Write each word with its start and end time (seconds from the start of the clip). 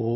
ओ 0.00 0.12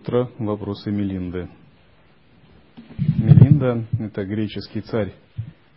Сутра 0.00 0.30
«Вопросы 0.38 0.90
Мелинды». 0.90 1.50
Мелинда– 3.18 3.86
это 4.00 4.24
греческий 4.24 4.80
царь, 4.80 5.12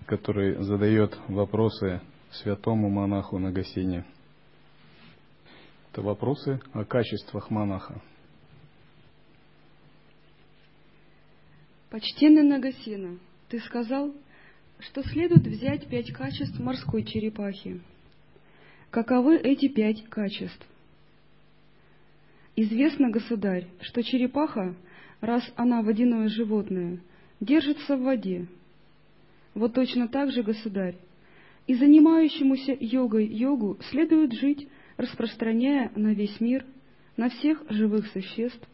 который 0.05 0.63
задает 0.63 1.19
вопросы 1.27 1.99
святому 2.31 2.89
монаху 2.89 3.37
Нагасине. 3.37 4.05
Это 5.91 6.01
вопросы 6.01 6.61
о 6.71 6.85
качествах 6.85 7.49
монаха. 7.49 8.01
Почтенный 11.89 12.43
Нагасина, 12.43 13.17
ты 13.49 13.59
сказал, 13.59 14.13
что 14.79 15.03
следует 15.03 15.45
взять 15.45 15.85
пять 15.89 16.13
качеств 16.13 16.57
морской 16.61 17.03
черепахи. 17.03 17.81
Каковы 18.89 19.35
эти 19.35 19.67
пять 19.67 20.05
качеств? 20.05 20.65
Известно, 22.55 23.09
государь, 23.09 23.67
что 23.81 24.03
черепаха, 24.03 24.75
раз 25.21 25.43
она 25.55 25.81
водяное 25.81 26.27
животное, 26.27 26.99
держится 27.39 27.97
в 27.97 28.01
воде. 28.01 28.47
Вот 29.55 29.73
точно 29.73 30.07
так 30.07 30.31
же, 30.31 30.43
государь, 30.43 30.95
и 31.65 31.73
занимающемуся 31.73 32.77
йогой 32.79 33.25
йогу 33.25 33.77
следует 33.89 34.33
жить, 34.33 34.67
распространяя 34.97 35.91
на 35.95 36.13
весь 36.13 36.39
мир, 36.39 36.65
на 37.17 37.29
всех 37.29 37.63
живых 37.69 38.07
существ, 38.07 38.67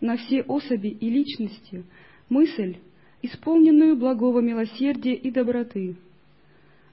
на 0.00 0.16
все 0.16 0.42
особи 0.42 0.88
и 0.88 1.10
личности 1.10 1.84
мысль, 2.28 2.76
исполненную 3.22 3.96
благого 3.96 4.40
милосердия 4.40 5.14
и 5.14 5.30
доброты, 5.30 5.96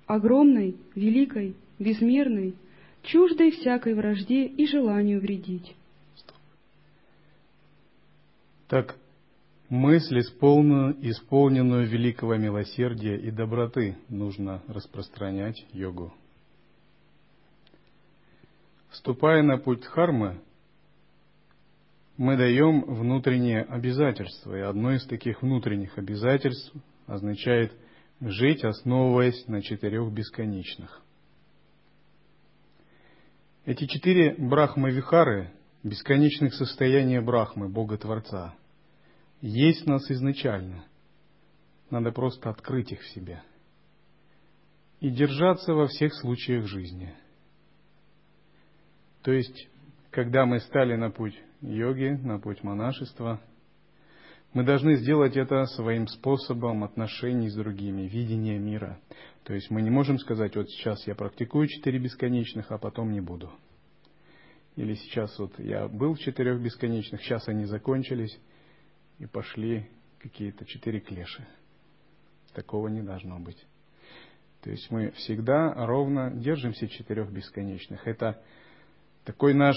огромной, 0.08 0.75
великой, 0.95 1.55
безмерной, 1.80 2.55
чуждой 3.03 3.52
всякой 3.52 3.94
вражде 3.94 4.45
и 4.45 4.66
желанию 4.66 5.19
вредить. 5.19 5.75
Так 8.67 8.97
мысль, 9.69 10.19
исполненную, 10.19 10.95
исполненную 11.09 11.88
великого 11.88 12.36
милосердия 12.36 13.17
и 13.17 13.31
доброты, 13.31 13.97
нужно 14.09 14.61
распространять 14.67 15.66
йогу. 15.73 16.14
Вступая 18.89 19.42
на 19.42 19.58
путь 19.58 19.81
Дхармы, 19.81 20.39
мы 22.16 22.38
даем 22.38 22.81
внутренние 22.81 23.64
обязательства, 23.64 24.55
и 24.55 24.61
одно 24.61 24.94
из 24.94 25.05
таких 25.08 25.42
внутренних 25.42 25.98
обязательств 25.98 26.71
означает 27.08 27.73
жить, 28.21 28.64
основываясь 28.64 29.48
на 29.48 29.61
четырех 29.64 30.11
бесконечных. 30.11 31.02
Эти 33.65 33.88
четыре 33.88 34.36
брахмы-вихары, 34.38 35.52
бесконечных 35.83 36.54
состояния 36.54 37.21
брахмы, 37.21 37.70
Бога-Творца– 37.70 38.55
есть 39.44 39.83
в 39.83 39.88
нас 39.88 40.10
изначально. 40.10 40.86
Надо 41.89 42.14
просто 42.14 42.49
открыть 42.49 42.94
их 42.94 43.02
в 43.02 43.10
себе. 43.10 43.44
И 45.02 45.10
держаться 45.10 45.73
во 45.73 45.88
всех 45.88 46.14
случаях 46.14 46.66
жизни. 46.66 47.14
То 49.21 49.33
есть, 49.33 49.67
когда 50.11 50.45
мы 50.45 50.61
стали 50.61 50.95
на 50.95 51.11
путь 51.11 51.38
йоги, 51.60 52.17
на 52.23 52.39
путь 52.39 52.64
монашества, 52.64 53.42
мы 54.54 54.64
должны 54.64 54.95
сделать 54.95 55.36
это 55.36 55.65
своим 55.65 56.08
способом 56.08 56.86
отношений 56.86 57.50
с 57.50 57.55
другими, 57.55 58.04
видения 58.04 58.58
мира. 58.58 58.98
То 59.44 59.54
есть 59.54 59.70
мы 59.70 59.82
не 59.82 59.89
можем 59.89 60.20
сказать, 60.20 60.55
вот 60.55 60.70
сейчас 60.70 61.05
я 61.05 61.15
практикую 61.15 61.67
четыре 61.67 62.00
бесконечных, 62.00 62.71
а 62.71 62.77
потом 62.77 63.11
не 63.11 63.20
буду. 63.20 63.52
Или 64.76 64.95
сейчас 64.95 65.38
вот 65.38 65.60
я 65.60 65.88
был 65.88 66.16
в 66.16 66.20
четырех 66.20 66.61
бесконечных, 66.61 67.22
сейчас 67.22 67.48
они 67.48 67.66
закончились, 67.66 68.38
и 69.20 69.26
пошли 69.26 69.88
какие-то 70.20 70.66
четыре 70.66 71.00
клеши. 71.00 71.45
Такого 72.54 72.88
не 72.88 73.02
должно 73.02 73.39
быть. 73.39 73.64
То 74.62 74.72
есть 74.72 74.89
мы 74.89 75.12
всегда 75.12 75.73
ровно 75.86 76.32
держимся 76.32 76.88
четырех 76.88 77.32
бесконечных. 77.32 78.08
Это 78.08 78.42
такой 79.26 79.54
наш 79.54 79.76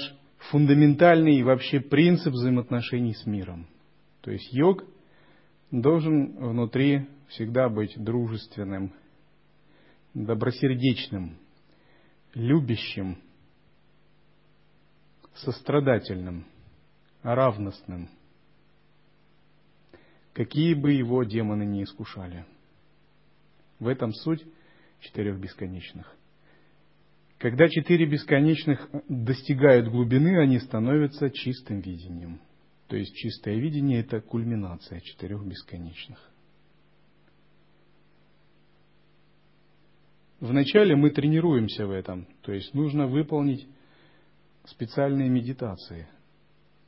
фундаментальный 0.50 1.42
вообще 1.42 1.80
принцип 1.80 2.32
взаимоотношений 2.32 3.14
с 3.14 3.26
миром. 3.26 3.66
То 4.20 4.30
есть 4.30 4.52
йог 4.52 4.84
должен 5.70 6.36
внутри 6.36 7.06
всегда 7.28 7.68
быть 7.68 7.94
дружественным, 7.96 8.92
добросердечным, 10.14 11.36
любящим, 12.34 13.18
сострадательным, 15.36 16.46
равностным– 17.22 18.08
какие 20.36 20.74
бы 20.74 20.92
его 20.92 21.24
демоны 21.24 21.64
ни 21.64 21.82
искушали. 21.82 22.44
В 23.78 23.88
этом 23.88 24.12
суть 24.12 24.44
четырех 25.00 25.40
бесконечных. 25.40 26.14
Когда 27.38 27.70
четыре 27.70 28.04
бесконечных 28.04 28.86
достигают 29.08 29.88
глубины, 29.88 30.38
они 30.38 30.58
становятся 30.58 31.30
чистым 31.30 31.80
видением. 31.80 32.42
То 32.88 32.96
есть 32.96 33.14
чистое 33.14 33.56
видение– 33.56 34.00
это 34.00 34.20
кульминация 34.20 35.00
четырех 35.00 35.42
бесконечных. 35.42 36.18
Вначале 40.40 40.96
мы 40.96 41.08
тренируемся 41.10 41.86
в 41.86 41.92
этом, 41.92 42.28
то 42.42 42.52
есть 42.52 42.74
нужно 42.74 43.06
выполнить 43.06 43.66
специальные 44.66 45.28
медитации– 45.28 46.08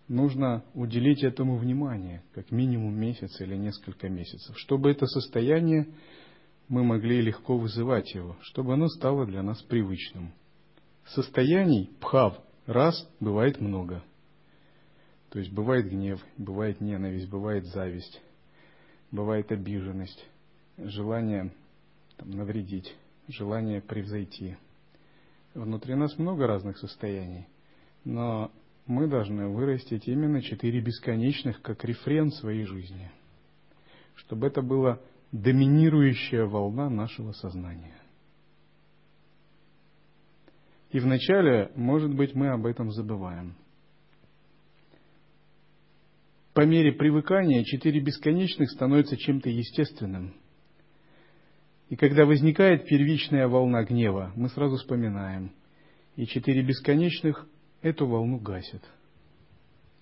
нужно 0.08 0.64
уделить 0.74 1.22
этому 1.22 1.56
внимание, 1.56 2.22
как 2.34 2.50
минимум 2.50 2.98
месяц 2.98 3.40
или 3.40 3.56
несколько 3.56 4.08
месяцев, 4.08 4.58
чтобы 4.58 4.90
это 4.90 5.06
состояние 5.06 5.86
мы 6.68 6.82
могли 6.82 7.20
легко 7.20 7.56
вызывать 7.56 8.14
его, 8.14 8.36
чтобы 8.42 8.74
оно 8.74 8.88
стало 8.88 9.26
для 9.26 9.42
нас 9.42 9.62
привычным. 9.62 10.32
Состояний 11.06 11.90
пхав 12.00 12.38
раз 12.66 13.08
бывает 13.20 13.60
много. 13.60 14.02
То 15.30 15.38
есть 15.38 15.52
бывает 15.52 15.88
гнев, 15.88 16.22
бывает 16.36 16.80
ненависть, 16.80 17.28
бывает 17.28 17.66
зависть, 17.66 18.20
бывает 19.10 19.50
обиженность, 19.52 20.26
желание 20.78 21.52
там, 22.16 22.30
навредить, 22.30 22.94
желание 23.28 23.80
превзойти. 23.80 24.56
Внутри 25.54 25.94
нас 25.94 26.16
много 26.18 26.46
разных 26.46 26.78
состояний, 26.78 27.46
но 28.08 28.50
мы 28.86 29.06
должны 29.06 29.48
вырастить 29.48 30.08
именно 30.08 30.40
четыре 30.40 30.80
бесконечных 30.80 31.60
как 31.60 31.84
рефрен 31.84 32.30
своей 32.30 32.64
жизни, 32.64 33.10
чтобы 34.14 34.46
это 34.46 34.62
была 34.62 34.98
доминирующая 35.30 36.46
волна 36.46 36.88
нашего 36.88 37.32
сознания. 37.32 38.00
И 40.90 41.00
вначале, 41.00 41.70
может 41.76 42.14
быть, 42.14 42.34
мы 42.34 42.48
об 42.48 42.64
этом 42.64 42.90
забываем. 42.92 43.54
По 46.54 46.64
мере 46.64 46.92
привыкания 46.92 47.62
четыре 47.62 48.00
бесконечных 48.00 48.70
становятся 48.70 49.18
чем-то 49.18 49.50
естественным. 49.50 50.32
И 51.90 51.96
когда 51.96 52.24
возникает 52.24 52.86
первичная 52.86 53.48
волна 53.48 53.84
гнева, 53.84 54.32
мы 54.34 54.48
сразу 54.48 54.76
вспоминаем. 54.76 55.52
И 56.16 56.24
четыре 56.24 56.62
бесконечных 56.62 57.46
эту 57.82 58.06
волну 58.06 58.38
гасит. 58.38 58.82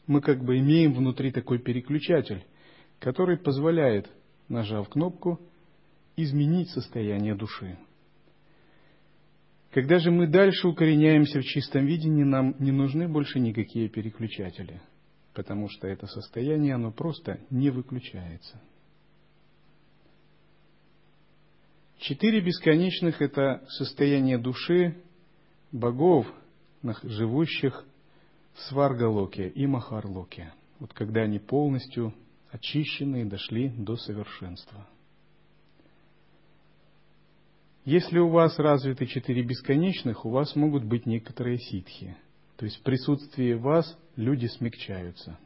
Мы 0.06 0.20
как 0.20 0.44
бы 0.44 0.58
имеем 0.58 0.94
внутри 0.94 1.32
такой 1.32 1.58
переключатель, 1.58 2.44
который 2.98 3.36
позволяет, 3.36 4.08
нажав 4.48 4.88
кнопку, 4.88 5.40
изменить 6.16 6.70
состояние 6.70 7.34
души. 7.34 7.76
Когда 9.72 9.98
же 9.98 10.10
мы 10.10 10.26
дальше 10.26 10.68
укореняемся 10.68 11.40
в 11.40 11.44
чистом 11.44 11.84
видении, 11.84 12.22
нам 12.22 12.54
не 12.58 12.72
нужны 12.72 13.08
больше 13.08 13.40
никакие 13.40 13.90
переключатели, 13.90 14.80
потому 15.34 15.68
что 15.68 15.86
это 15.86 16.06
состояние, 16.06 16.74
оно 16.74 16.92
просто 16.92 17.40
не 17.50 17.68
выключается. 17.68 18.58
Четыре 21.98 22.40
бесконечных– 22.40 23.20
это 23.22 23.66
состояние 23.68 24.38
души 24.38 24.96
богов, 25.72 26.26
живущих 27.02 27.84
в 28.54 28.60
Сваргалоке 28.62 29.48
и 29.48 29.66
Махарлоке. 29.66 30.52
Вот 30.78 30.92
когда 30.92 31.22
они 31.22 31.38
полностью 31.38 32.14
очищены 32.50 33.22
и 33.22 33.24
дошли 33.24 33.68
до 33.68 33.96
совершенства. 33.96 34.86
Если 37.84 38.18
у 38.18 38.28
вас 38.28 38.58
развиты 38.58 39.06
четыре 39.06 39.42
бесконечных, 39.42 40.24
у 40.24 40.30
вас 40.30 40.56
могут 40.56 40.84
быть 40.84 41.06
некоторые 41.06 41.58
ситхи. 41.58 42.16
То 42.56 42.64
есть 42.64 42.78
в 42.78 42.82
присутствии 42.82 43.52
вас 43.52 43.96
люди 44.16 44.46
смягчаются. 44.46 45.38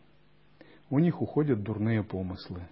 У 0.88 0.98
них 0.98 1.20
уходят 1.20 1.62
дурные 1.62 2.02
помыслы. 2.02 2.66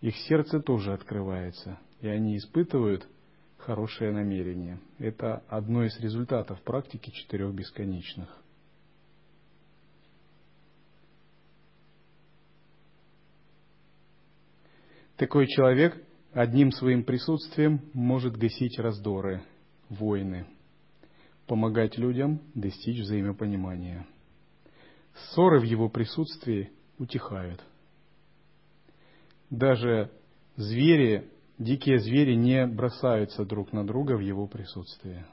Их 0.00 0.16
сердце 0.28 0.60
тоже 0.60 0.92
открывается, 0.92 1.78
и 2.02 2.08
они 2.08 2.36
испытывают 2.36 3.08
хорошее 3.64 4.12
намерение. 4.12 4.78
Это 4.98 5.42
одно 5.48 5.84
из 5.84 5.98
результатов 5.98 6.60
практики 6.62 7.10
четырех 7.10 7.54
бесконечных. 7.54 8.28
Такой 15.16 15.46
человек 15.46 15.96
одним 16.32 16.72
своим 16.72 17.04
присутствием 17.04 17.80
может 17.94 18.36
гасить 18.36 18.78
раздоры, 18.78 19.42
войны, 19.88 20.46
помогать 21.46 21.96
людям 21.96 22.42
достичь 22.54 23.00
взаимопонимания. 23.00 24.06
Ссоры 25.14 25.60
в 25.60 25.62
его 25.62 25.88
присутствии 25.88 26.70
утихают. 26.98 27.64
Даже 29.48 30.10
звери, 30.56 31.30
дикие 31.58 31.98
звери 31.98 32.34
не 32.34 32.66
бросаются 32.66 33.44
друг 33.44 33.72
на 33.72 33.86
друга 33.86 34.16
в 34.16 34.20
его 34.20 34.46
присутствии. 34.46 35.24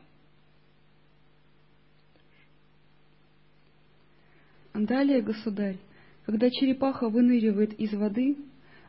Далее, 4.73 5.21
государь, 5.21 5.77
когда 6.25 6.49
черепаха 6.49 7.09
выныривает 7.09 7.73
из 7.73 7.93
воды, 7.93 8.37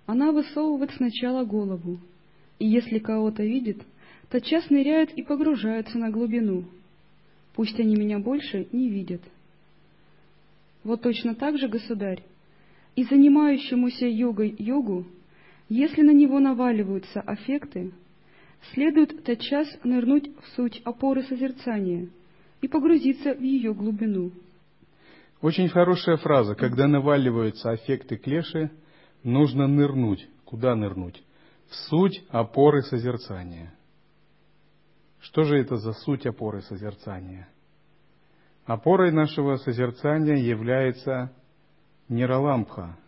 она 0.06 0.32
высовывает 0.32 0.92
сначала 0.92 1.44
голову, 1.44 1.98
и 2.58 2.66
если 2.66 2.98
кого-то 2.98 3.42
видит, 3.42 3.82
тотчас 4.30 4.70
ныряет 4.70 5.12
и 5.12 5.22
погружается 5.22 5.98
на 5.98 6.10
глубину. 6.10 6.64
Пусть 7.54 7.78
они 7.78 7.96
меня 7.96 8.18
больше 8.18 8.68
не 8.72 8.88
видят. 8.88 9.22
Вот 10.84 11.02
точно 11.02 11.34
так 11.34 11.58
же, 11.58 11.68
государь, 11.68 12.22
и 12.96 13.04
занимающемуся 13.04 14.06
йогой 14.06 14.54
йогу, 14.58 15.06
если 15.72 16.02
на 16.02 16.10
него 16.10 16.38
наваливаются 16.38 17.22
аффекты, 17.22 17.92
следует 18.74 19.24
тотчас 19.24 19.66
нырнуть 19.84 20.28
в 20.38 20.46
суть 20.54 20.82
опоры 20.84 21.22
созерцания 21.22 22.10
и 22.60 22.68
погрузиться 22.68 23.32
в 23.32 23.40
ее 23.40 23.72
глубину. 23.72 24.32
Очень 25.40 25.70
хорошая 25.70 26.18
фраза. 26.18 26.54
Когда 26.54 26.86
наваливаются 26.86 27.70
аффекты 27.70 28.18
клеши, 28.18 28.70
нужно 29.24 29.66
нырнуть. 29.66 30.28
Куда 30.44 30.74
нырнуть? 30.76 31.22
В 31.70 31.74
суть 31.88 32.22
опоры 32.28 32.82
созерцания. 32.82 33.72
Что 35.20 35.44
же 35.44 35.56
это 35.58 35.76
за 35.76 35.94
суть 35.94 36.26
опоры 36.26 36.60
созерцания? 36.60 37.48
Опорой 38.66 39.10
нашего 39.10 39.56
созерцания 39.56 40.36
является 40.36 41.32
Ниралампха, 42.08 42.98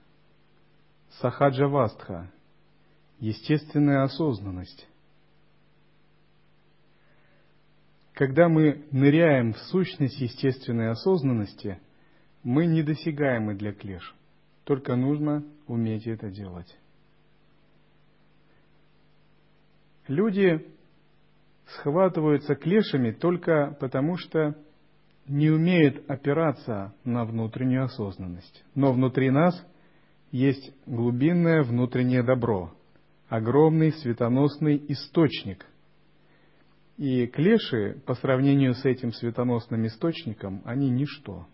Сахаджавастха, 1.21 2.31
естественная 3.27 4.03
осознанность. 4.03 4.87
Когда 8.13 8.49
мы 8.49 8.85
ныряем 8.93 9.53
в 9.53 9.59
сущность 9.59 10.21
естественной 10.21 10.91
осознанности, 10.91 11.81
мы 12.43 12.67
недосягаемы 12.67 13.55
для 13.55 13.73
клеш– 13.73 14.15
только 14.65 14.97
нужно 14.97 15.45
уметь 15.67 16.07
это 16.07 16.31
делать. 16.31 16.75
Люди 20.09 20.67
схватываются 21.67 22.55
клешами 22.55 23.13
только 23.13 23.77
потому, 23.81 24.17
что 24.17 24.55
не 25.27 25.51
умеют 25.51 26.09
опираться 26.11 26.95
на 27.05 27.25
внутреннюю 27.25 27.85
осознанность. 27.85 28.65
Но 28.75 28.93
внутри 28.93 29.31
нас 29.31 29.55
есть 30.31 30.73
глубинное 30.87 31.63
внутреннее 31.63 32.23
добро, 32.23 32.75
огромный 33.29 33.93
светоносный 33.93 34.83
источник. 34.89 35.67
И 36.97 37.27
клеши 37.27 38.01
по 38.07 38.15
сравнению 38.15 38.75
с 38.75 38.85
этим 38.85 39.13
светоносным 39.13 39.87
источником, 39.87 40.63
они 40.65 40.91
ничто. 40.91 41.47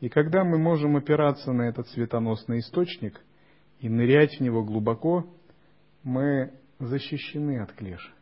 И 0.00 0.08
когда 0.08 0.44
мы 0.44 0.58
можем 0.58 0.96
опираться 0.96 1.52
на 1.52 1.62
этот 1.62 1.88
светоносный 1.88 2.60
источник 2.60 3.20
и 3.80 3.88
нырять 3.88 4.38
в 4.38 4.40
него 4.40 4.64
глубоко, 4.64 5.26
мы 6.02 6.52
защищены 6.78 7.60
от 7.60 7.72
клеш. 7.72 8.12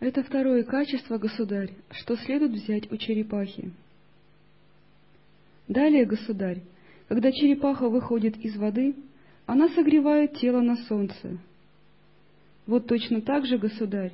Это 0.00 0.22
второе 0.22 0.64
качество, 0.64 1.18
государь, 1.18 1.72
что 1.90 2.16
следует 2.16 2.52
взять 2.52 2.90
у 2.90 2.96
черепахи. 2.96 3.70
Далее, 5.68 6.06
государь, 6.06 6.62
когда 7.08 7.30
черепаха 7.30 7.88
выходит 7.88 8.36
из 8.38 8.56
воды, 8.56 8.96
она 9.50 9.68
согревает 9.70 10.34
тело 10.34 10.60
на 10.60 10.76
солнце. 10.76 11.38
Вот 12.66 12.86
точно 12.86 13.20
так 13.20 13.46
же, 13.46 13.58
государь, 13.58 14.12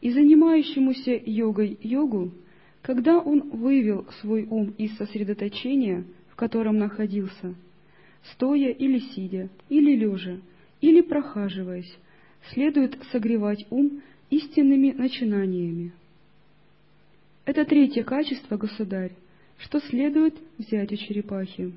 и 0.00 0.10
занимающемуся 0.10 1.20
йогой 1.24 1.78
йогу 1.82 2.32
когда 2.80 3.18
он 3.18 3.50
вывел 3.50 4.06
свой 4.20 4.44
ум 4.44 4.72
из 4.78 4.96
сосредоточения, 4.96 6.04
в 6.30 6.36
котором 6.36 6.78
находился, 6.78 7.54
стоя 8.32 8.70
или 8.70 8.98
сидя, 8.98 9.50
или 9.68 9.94
лежа, 9.96 10.38
или 10.80 11.02
прохаживаясь, 11.02 11.92
следует 12.52 12.96
согревать 13.12 13.66
ум 13.68 14.00
истинными 14.30 14.92
начинаниями. 14.92 15.92
Это 17.44 17.66
третье 17.66 18.04
качество, 18.04 18.56
государь, 18.56 19.12
что 19.58 19.80
следует 19.80 20.34
взять 20.56 20.92
у 20.92 20.96
черепахи. 20.96 21.72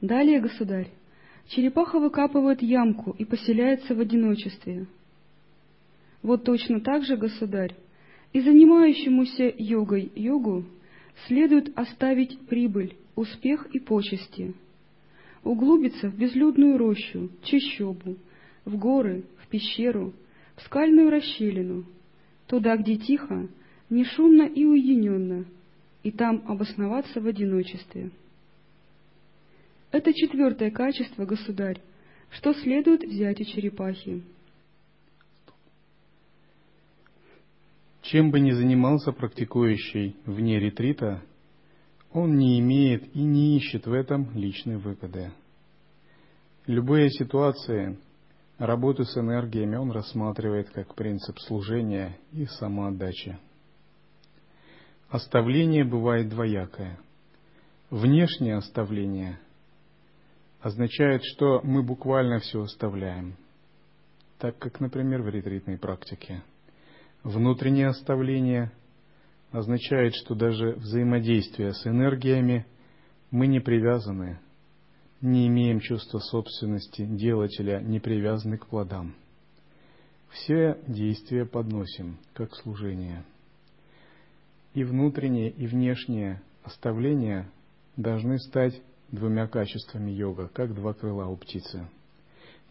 Далее, 0.00 0.40
государь, 0.40 0.90
черепаха 1.48 1.98
выкапывает 1.98 2.62
ямку 2.62 3.16
и 3.18 3.24
поселяется 3.24 3.94
в 3.94 4.00
одиночестве. 4.00 4.86
Вот 6.22 6.44
точно 6.44 6.80
так 6.80 7.04
же, 7.04 7.16
государь, 7.16 7.74
и 8.32 8.40
занимающемуся 8.40 9.52
йогой 9.56 10.12
йогу 10.14 10.64
следует 11.26 11.76
оставить 11.76 12.38
прибыль, 12.46 12.96
успех 13.16 13.66
и 13.72 13.80
почести, 13.80 14.54
углубиться 15.42 16.10
в 16.10 16.16
безлюдную 16.16 16.78
рощу, 16.78 17.30
чащобу, 17.42 18.16
в 18.64 18.76
горы, 18.76 19.24
в 19.42 19.48
пещеру, 19.48 20.12
в 20.56 20.62
скальную 20.62 21.10
расщелину, 21.10 21.84
туда, 22.46 22.76
где 22.76 22.96
тихо, 22.96 23.48
не 23.90 24.04
шумно 24.04 24.42
и 24.42 24.64
уединенно, 24.64 25.44
и 26.02 26.12
там 26.12 26.42
обосноваться 26.46 27.20
в 27.20 27.26
одиночестве. 27.26 28.10
Это 29.90 30.12
четвертое 30.12 30.70
качество, 30.70 31.24
государь, 31.24 31.80
что 32.30 32.52
следует 32.52 33.02
взять 33.02 33.40
у 33.40 33.44
черепахи. 33.44 34.22
Чем 38.02 38.30
бы 38.30 38.40
ни 38.40 38.52
занимался 38.52 39.12
практикующий 39.12 40.16
вне 40.24 40.58
ретрита, 40.58 41.22
он 42.12 42.36
не 42.36 42.58
имеет 42.60 43.14
и 43.14 43.22
не 43.22 43.56
ищет 43.56 43.86
в 43.86 43.92
этом 43.92 44.34
личной 44.34 44.76
выгоды. 44.76 45.30
Любые 46.66 47.10
ситуации, 47.10 47.98
работу 48.58 49.04
с 49.04 49.16
энергиями 49.16 49.76
он 49.76 49.90
рассматривает 49.90 50.70
как 50.70 50.94
принцип 50.94 51.38
служения 51.38 52.18
и 52.32 52.44
самоотдачи. 52.46 53.38
Оставление 55.08 55.84
бывает 55.84 56.28
двоякое. 56.28 56.98
Внешнее 57.90 58.56
оставление 58.56 59.38
означает, 60.60 61.22
что 61.24 61.60
мы 61.62 61.82
буквально 61.82 62.40
все 62.40 62.62
оставляем, 62.62 63.36
так 64.38 64.58
как, 64.58 64.80
например, 64.80 65.22
в 65.22 65.28
ретритной 65.28 65.78
практике– 65.78 66.42
Внутреннее 67.24 67.88
оставление 67.88 68.70
означает, 69.50 70.14
что 70.14 70.34
даже 70.34 70.72
взаимодействие 70.74 71.72
с 71.74 71.86
энергиями 71.86 72.64
мы 73.30 73.46
не 73.48 73.60
привязаны, 73.60 74.38
не 75.20 75.48
имеем 75.48 75.80
чувства 75.80 76.20
собственности 76.20 77.04
делателя, 77.04 77.80
не 77.80 77.98
привязаны 77.98 78.56
к 78.56 78.66
плодам. 78.66 79.14
все 80.30 80.78
действия 80.86 81.44
подносим 81.44 82.18
как 82.34 82.54
служение. 82.54 83.24
И 84.74 84.84
внутреннее, 84.84 85.50
и 85.50 85.66
внешнее 85.66 86.40
оставление 86.62 87.50
должны 87.96 88.38
стать 88.38 88.80
двумя 89.10 89.46
качествами 89.46 90.10
йога, 90.10 90.48
как 90.48 90.74
два 90.74 90.94
крыла 90.94 91.26
у 91.26 91.36
птицы. 91.36 91.88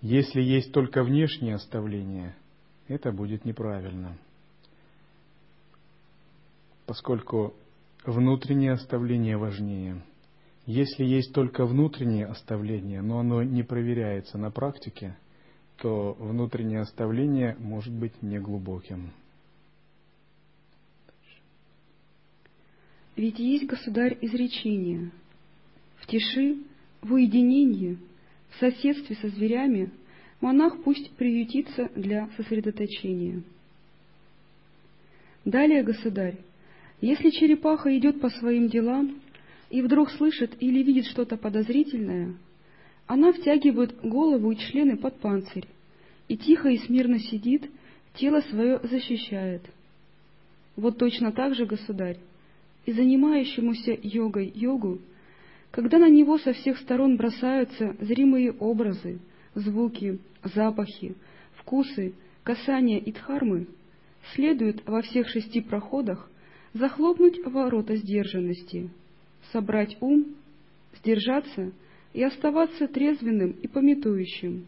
Если 0.01 0.41
есть 0.41 0.71
только 0.71 1.03
внешнее 1.03 1.55
оставление, 1.55 2.35
это 2.87 3.11
будет 3.11 3.45
неправильно, 3.45 4.17
поскольку 6.85 7.53
внутреннее 8.05 8.73
оставление 8.73 9.37
важнее. 9.37 10.03
Если 10.65 11.03
есть 11.03 11.33
только 11.33 11.65
внутреннее 11.65 12.25
оставление, 12.25 13.01
но 13.01 13.19
оно 13.19 13.41
не 13.41 13.63
проверяется 13.63 14.37
на 14.37 14.51
практике, 14.51 15.17
то 15.77 16.13
внутреннее 16.19 16.81
оставление 16.81 17.55
может 17.59 17.93
быть 17.93 18.21
неглубоким. 18.21 19.13
Ведь 23.15 23.39
есть, 23.39 23.65
государь, 23.65 24.17
изречение. 24.21 25.11
В 25.97 26.07
тиши, 26.07 26.57
в 27.01 27.13
уединении, 27.13 27.97
в 28.49 28.59
соседстве 28.59 29.15
со 29.17 29.29
зверями 29.29 29.91
монах 30.41 30.83
пусть 30.83 31.11
приютится 31.11 31.89
для 31.95 32.29
сосредоточения. 32.37 33.43
Далее, 35.45 35.83
государь, 35.83 36.37
если 37.01 37.29
черепаха 37.29 37.95
идет 37.97 38.19
по 38.19 38.29
своим 38.29 38.67
делам 38.67 39.19
и 39.69 39.81
вдруг 39.81 40.11
слышит 40.11 40.55
или 40.59 40.83
видит 40.83 41.05
что-то 41.05 41.37
подозрительное, 41.37 42.35
она 43.05 43.31
втягивает 43.31 43.99
голову 44.01 44.51
и 44.51 44.57
члены 44.57 44.97
под 44.97 45.19
панцирь 45.19 45.67
и 46.27 46.35
тихо 46.35 46.69
и 46.69 46.77
смирно 46.77 47.19
сидит, 47.19 47.69
тело 48.15 48.41
свое 48.41 48.79
защищает. 48.83 49.61
Вот 50.75 50.97
точно 50.97 51.31
так 51.31 51.55
же, 51.55 51.65
государь, 51.65 52.17
и 52.85 52.91
занимающемуся 52.91 53.97
йогой 54.01 54.51
йогу, 54.53 54.99
когда 55.77 55.99
на 55.99 56.09
него 56.09 56.39
со 56.39 56.53
всех 56.53 56.79
сторон 56.79 57.17
бросаются 57.17 57.95
зримые 57.99 58.51
образы, 58.51 59.19
звуки, 59.53 60.17
запахи, 60.43 61.13
вкусы, 61.53 62.15
касания 62.41 62.97
и 62.97 63.11
дхармы, 63.11 63.67
следует 64.33 64.83
во 64.87 65.03
всех 65.03 65.29
шести 65.29 65.61
проходах 65.61 66.31
захлопнуть 66.73 67.37
ворота 67.45 67.95
сдержанности, 67.95 68.89
собрать 69.51 69.95
ум, 70.01 70.25
сдержаться 70.95 71.71
и 72.11 72.23
оставаться 72.23 72.87
трезвенным 72.87 73.51
и 73.51 73.67
пометующим, 73.67 74.65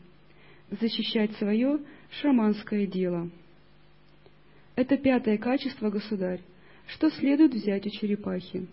защищать 0.79 1.31
свое 1.37 1.79
шаманское 2.21 2.85
дело. 2.85 3.31
Это 4.75 4.95
пятое 4.95 5.39
качество, 5.39 5.89
государь, 5.89 6.41
что 6.85 7.09
следует 7.09 7.55
взять 7.55 7.87
у 7.87 7.89
черепахи. 7.89 8.67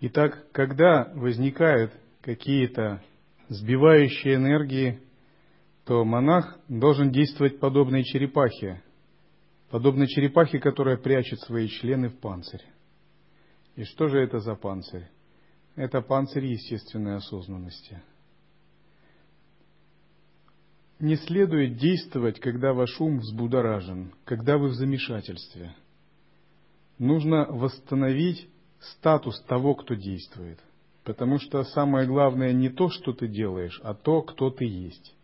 Итак, 0.00 0.50
когда 0.52 1.12
возникают 1.14 1.92
какие-то 2.22 3.02
сбивающие 3.48 4.36
энергии, 4.36 5.00
то 5.84 6.04
монах 6.04 6.58
должен 6.68 7.10
действовать 7.10 7.60
подобной 7.60 8.04
черепахе, 8.04 8.82
подобной 9.70 10.06
черепахе, 10.06 10.58
которая 10.58 10.96
прячет 10.96 11.40
свои 11.40 11.68
члены 11.68 12.08
в 12.08 12.18
панцирь. 12.18 12.64
И 13.76 13.84
что 13.84 14.08
же 14.08 14.20
это 14.20 14.38
за 14.40 14.54
панцирь? 14.54 15.08
Это 15.76 16.00
панцирь 16.00 16.46
естественной 16.46 17.16
осознанности. 17.16 18.02
Не 20.98 21.16
следует 21.16 21.76
действовать, 21.76 22.40
когда 22.40 22.72
ваш 22.72 23.00
ум 23.00 23.18
взбудоражен, 23.18 24.12
когда 24.24 24.58
вы 24.58 24.68
в 24.68 24.74
замешательстве– 24.74 25.74
нужно 27.00 27.46
восстановить 27.46 28.46
статус 28.80 29.40
того, 29.42 29.74
кто 29.74 29.94
действует. 29.94 30.58
Потому 31.04 31.38
что 31.38 31.62
самое 31.64 32.06
главное 32.06 32.52
не 32.52 32.68
то, 32.68 32.88
что 32.88 33.12
ты 33.12 33.28
делаешь, 33.28 33.80
а 33.82 33.94
то, 33.94 34.22
кто 34.22 34.50
ты 34.50 34.64
есть. 34.64 35.14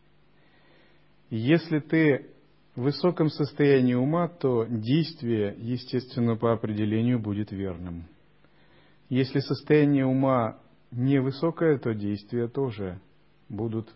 Если 1.31 1.81
ты 1.81 2.31
в 2.75 2.83
высоком 2.83 3.29
состоянии 3.31 3.95
ума, 3.95 4.29
то 4.29 4.65
действие, 4.65 5.55
естественно, 5.59 6.37
по 6.37 6.53
определению 6.53 7.19
будет 7.19 7.51
верным. 7.51 8.07
Если 9.09 9.41
состояние 9.41 10.07
ума 10.07 10.59
невысокое, 10.91 11.79
то 11.79 11.95
действия 11.95 12.49
тоже 12.49 13.01
будут 13.49 13.89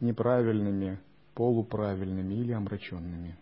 неправильными, 0.00 1.00
полуправильными 1.34 2.34
или 2.34 2.52
омраченными. 2.52 3.36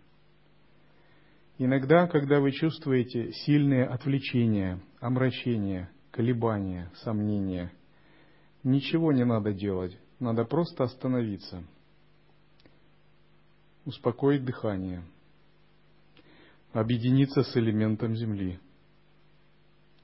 Иногда, 1.59 2.07
когда 2.07 2.41
вы 2.41 2.53
чувствуете 2.53 3.33
сильные 3.33 3.85
отвлечения, 3.85 4.81
омрачения, 5.03 5.91
колебания, 6.13 6.89
сомнения, 7.03 7.73
ничего 8.63 9.13
не 9.13 9.25
надо 9.25 9.53
делать, 9.53 9.99
надо 10.21 10.45
просто 10.45 10.85
остановиться, 10.85 11.65
успокоить 13.85 14.45
дыхание, 14.45 15.03
объединиться 16.73 17.43
с 17.43 17.57
элементом 17.57 18.15
Земли. 18.15 18.61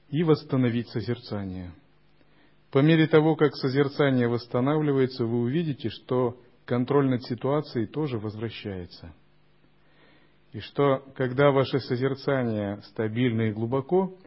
И 0.09 0.23
восстановить 0.23 0.89
созерцание. 0.89 1.71
По 2.71 2.79
мере 2.79 3.07
того, 3.07 3.35
как 3.35 3.55
созерцание 3.55 4.27
восстанавливается, 4.27 5.23
вы 5.23 5.41
увидите, 5.41 5.89
что 5.89 6.41
контроль 6.65 7.09
над 7.09 7.23
ситуацией 7.23 7.85
тоже 7.85 8.17
возвращается– 8.17 9.13
и 10.51 10.59
что, 10.61 11.03
когда 11.15 11.51
ваше 11.51 11.79
созерцание 11.79 12.81
стабильно 12.81 13.43
и 13.43 13.51
глубоко, 13.51 14.17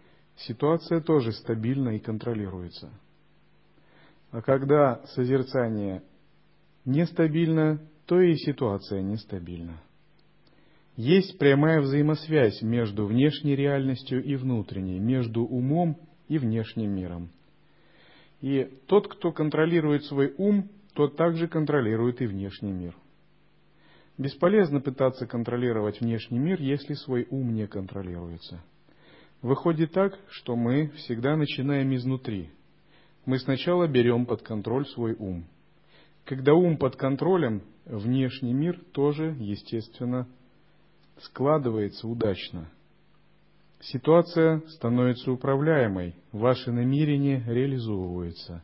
ситуация 0.46 1.00
тоже 1.00 1.32
стабильна 1.32 1.90
и 1.90 1.99
контролируется. 1.99 2.90
А 4.30 4.40
когда 4.40 5.04
созерцание 5.14 6.02
нестабильно, 6.84 7.80
то 8.06 8.20
и 8.20 8.34
ситуация 8.37 9.02
нестабильна. 9.02 9.80
Есть 10.96 11.38
прямая 11.38 11.80
взаимосвязь 11.80 12.61
между 12.62 13.06
внешней 13.06 13.56
реальностью 13.56 14.22
и 14.22 14.37
внутренней, 14.37 14.99
между 14.99 15.42
умом 15.42 15.96
и 16.28 16.38
внешним 16.38 16.94
миром. 16.94 17.30
И 18.40 18.64
тот, 18.87 19.08
кто 19.08 19.32
контролирует 19.32 20.04
свой 20.04 20.34
ум, 20.37 20.68
тот 20.94 21.16
также 21.16 21.49
контролирует 21.49 22.20
и 22.20 22.26
внешний 22.26 22.72
мир. 22.72 22.94
Бесполезно 24.18 24.80
пытаться 24.80 25.26
контролировать 25.26 26.00
внешний 26.00 26.38
мир, 26.38 26.61
если 26.61 26.94
свой 26.94 27.26
ум 27.30 27.54
не 27.54 27.66
контролируется. 27.66 28.62
Выходит 29.42 29.90
так, 29.90 30.16
что 30.30 30.54
мы 30.54 30.90
всегда 30.90 31.37
начинаем 31.37 31.92
изнутри. 31.96 32.50
Мы 33.26 33.40
сначала 33.40 33.88
берем 33.88 34.25
под 34.25 34.42
контроль 34.42 34.87
свой 34.87 35.14
ум. 35.14 35.44
Когда 36.25 36.54
ум 36.54 36.76
под 36.76 36.94
контролем, 36.94 37.62
внешний 37.84 38.52
мир 38.52 38.80
тоже, 38.92 39.34
естественно, 39.40 40.28
складывается 41.18 42.06
удачно. 42.06 42.70
Ситуация 43.80 44.61
становится 44.68 45.32
управляемой, 45.32 46.14
ваши 46.30 46.70
намерения 46.70 47.42
реализовываются. 47.44 48.62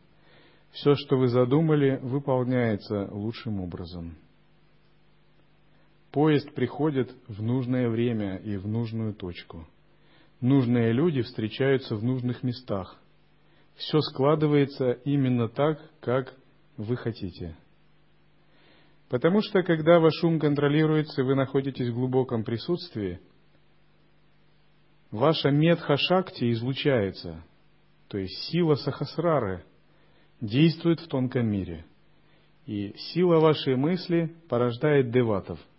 Все, 0.71 0.95
что 0.95 1.17
вы 1.17 1.27
задумали, 1.27 1.99
выполняется 2.01 3.09
лучшим 3.11 3.59
образом. 3.59 4.15
Поезд 6.11 6.53
приходит 6.53 7.13
в 7.27 7.41
нужное 7.43 7.89
время 7.89 8.37
и 8.37 8.55
в 8.55 8.65
нужную 8.65 9.13
точку. 9.13 9.67
Нужные 10.41 10.93
люди 10.93 11.21
встречаются 11.21 11.95
в 11.95 12.03
нужных 12.03 12.43
местах. 12.43 12.97
Все 13.75 13.99
складывается 14.01 14.91
именно 14.91 15.49
так, 15.49 15.79
как 15.99 16.33
вы 16.77 16.95
хотите. 16.95 17.57
Потому 19.09 19.41
что, 19.41 19.63
когда 19.63 19.99
ваш 19.99 20.23
ум 20.23 20.39
контролируется, 20.39 21.23
вы 21.23 21.35
находитесь 21.35 21.89
в 21.89 21.95
глубоком 21.95 22.43
присутствии, 22.43 23.19
ваша 25.11 25.49
медха-шакти 25.49 26.51
излучается, 26.51 27.43
то 28.07 28.17
есть 28.17 28.35
сила 28.49 28.75
сахасрары 28.75 29.63
действует 30.39 30.99
в 30.99 31.07
тонком 31.07 31.47
мире. 31.47 31.85
И 32.65 32.93
сила 33.13 33.39
вашей 33.39 33.75
мысли 33.75 34.35
порождает 34.47 35.11
деватов– 35.11 35.59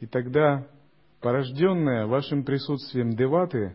и 0.00 0.06
тогда 0.06 0.66
порожденное 1.26 2.06
вашим 2.06 2.44
присутствием 2.44 3.16
деваты 3.16 3.74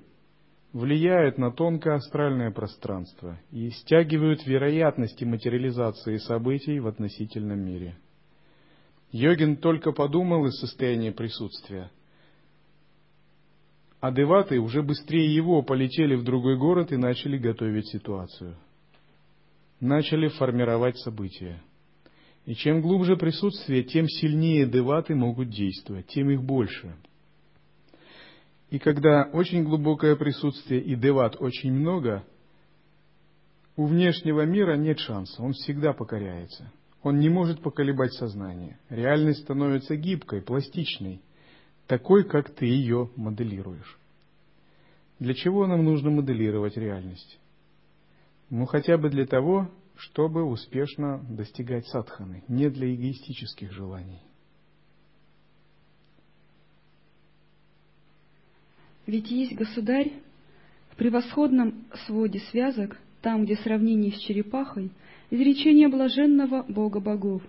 влияют 0.71 1.37
на 1.37 1.51
тонкое 1.51 1.95
астральное 1.95 2.49
пространство 2.49 3.37
и 3.51 3.71
стягивают 3.71 4.47
вероятности 4.47 5.25
материализации 5.25 6.15
событий 6.15 6.79
в 6.79 6.87
относительном 6.87 7.59
мире. 7.59 7.97
Йогин 9.11 9.57
только 9.57 9.91
подумал 9.91 10.45
из 10.45 10.57
состояния 10.61 11.11
присутствия, 11.11 11.91
а 13.99 14.13
деваты 14.13 14.57
уже 14.57 14.81
быстрее 14.81 15.35
его 15.35 15.61
полетели 15.61 16.15
в 16.15 16.23
другой 16.23 16.57
город 16.57 16.93
и 16.93 16.95
начали 16.95 17.37
готовить 17.37 17.89
ситуацию. 17.89 18.55
Начали 19.81 20.29
формировать 20.29 20.97
события. 20.99 21.61
И 22.45 22.55
чем 22.55 22.81
глубже 22.81 23.17
присутствие, 23.17 23.83
тем 23.83 24.07
сильнее 24.07 24.65
деваты 24.67 25.15
могут 25.15 25.49
действовать, 25.49 26.07
тем 26.07 26.29
их 26.29 26.41
больше. 26.41 26.95
И 28.71 28.79
когда 28.79 29.29
очень 29.33 29.65
глубокое 29.65 30.15
присутствие 30.15 30.81
и 30.81 30.95
деват 30.95 31.35
очень 31.39 31.73
много, 31.73 32.23
у 33.75 33.85
внешнего 33.85 34.45
мира 34.45 34.77
нет 34.77 34.97
шанса, 34.97 35.43
он 35.43 35.51
всегда 35.51 35.91
покоряется. 35.91 36.71
Он 37.03 37.19
не 37.19 37.29
может 37.29 37.61
поколебать 37.61 38.13
сознание. 38.13 38.79
Реальность 38.89 39.41
становится 39.41 39.97
гибкой, 39.97 40.41
пластичной, 40.41 41.21
такой, 41.85 42.23
как 42.23 42.51
ты 42.51 42.65
ее 42.65 43.09
моделируешь. 43.17 43.99
Для 45.19 45.33
чего 45.33 45.67
нам 45.67 45.83
нужно 45.83 46.09
моделировать 46.09 46.77
реальность? 46.77 47.39
Ну, 48.49 48.65
хотя 48.65 48.97
бы 48.97 49.09
для 49.09 49.25
того, 49.25 49.69
чтобы 49.97 50.43
успешно 50.43 51.21
достигать 51.29 51.87
садханы, 51.87 52.45
не 52.47 52.69
для 52.69 52.93
эгоистических 52.95 53.73
желаний. 53.73 54.21
Ведь 59.07 59.29
есть 59.31 59.53
государь 59.53 60.11
в 60.91 60.95
превосходном 60.95 61.85
своде 62.05 62.39
связок, 62.51 62.97
там, 63.21 63.45
где 63.45 63.55
сравнение 63.57 64.11
с 64.11 64.19
черепахой, 64.19 64.91
изречение 65.29 65.87
блаженного 65.87 66.63
Бога 66.63 66.99
богов. 66.99 67.41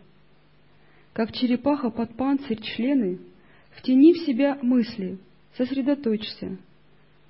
Как 1.13 1.33
черепаха 1.33 1.91
под 1.91 2.15
панцирь 2.17 2.61
члены, 2.61 3.19
втяни 3.77 4.13
в 4.15 4.19
себя 4.19 4.59
мысли, 4.63 5.19
сосредоточься, 5.57 6.59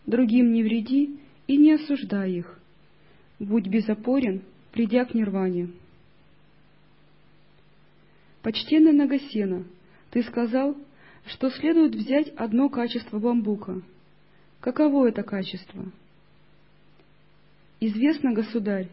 другим 0.07 0.53
не 0.53 0.63
вреди 0.63 1.19
и 1.47 1.57
не 1.57 1.73
осуждай 1.73 2.33
их. 2.33 2.59
Будь 3.39 3.67
безопорен 3.67 4.43
придя 4.73 5.05
к 5.05 5.15
нирване. 5.15 5.69
Почтенный 8.43 8.93
Нагасена, 8.93 9.65
ты 10.11 10.23
сказал, 10.23 10.77
что 11.27 11.51
следует 11.51 11.95
взять 11.95 12.29
одно 12.37 12.69
качество 12.69 13.19
бамбука. 13.19 13.83
Каково 14.63 15.09
это 15.09 15.25
качество? 15.25 15.85
Известно, 17.81 18.33
государь, 18.33 18.89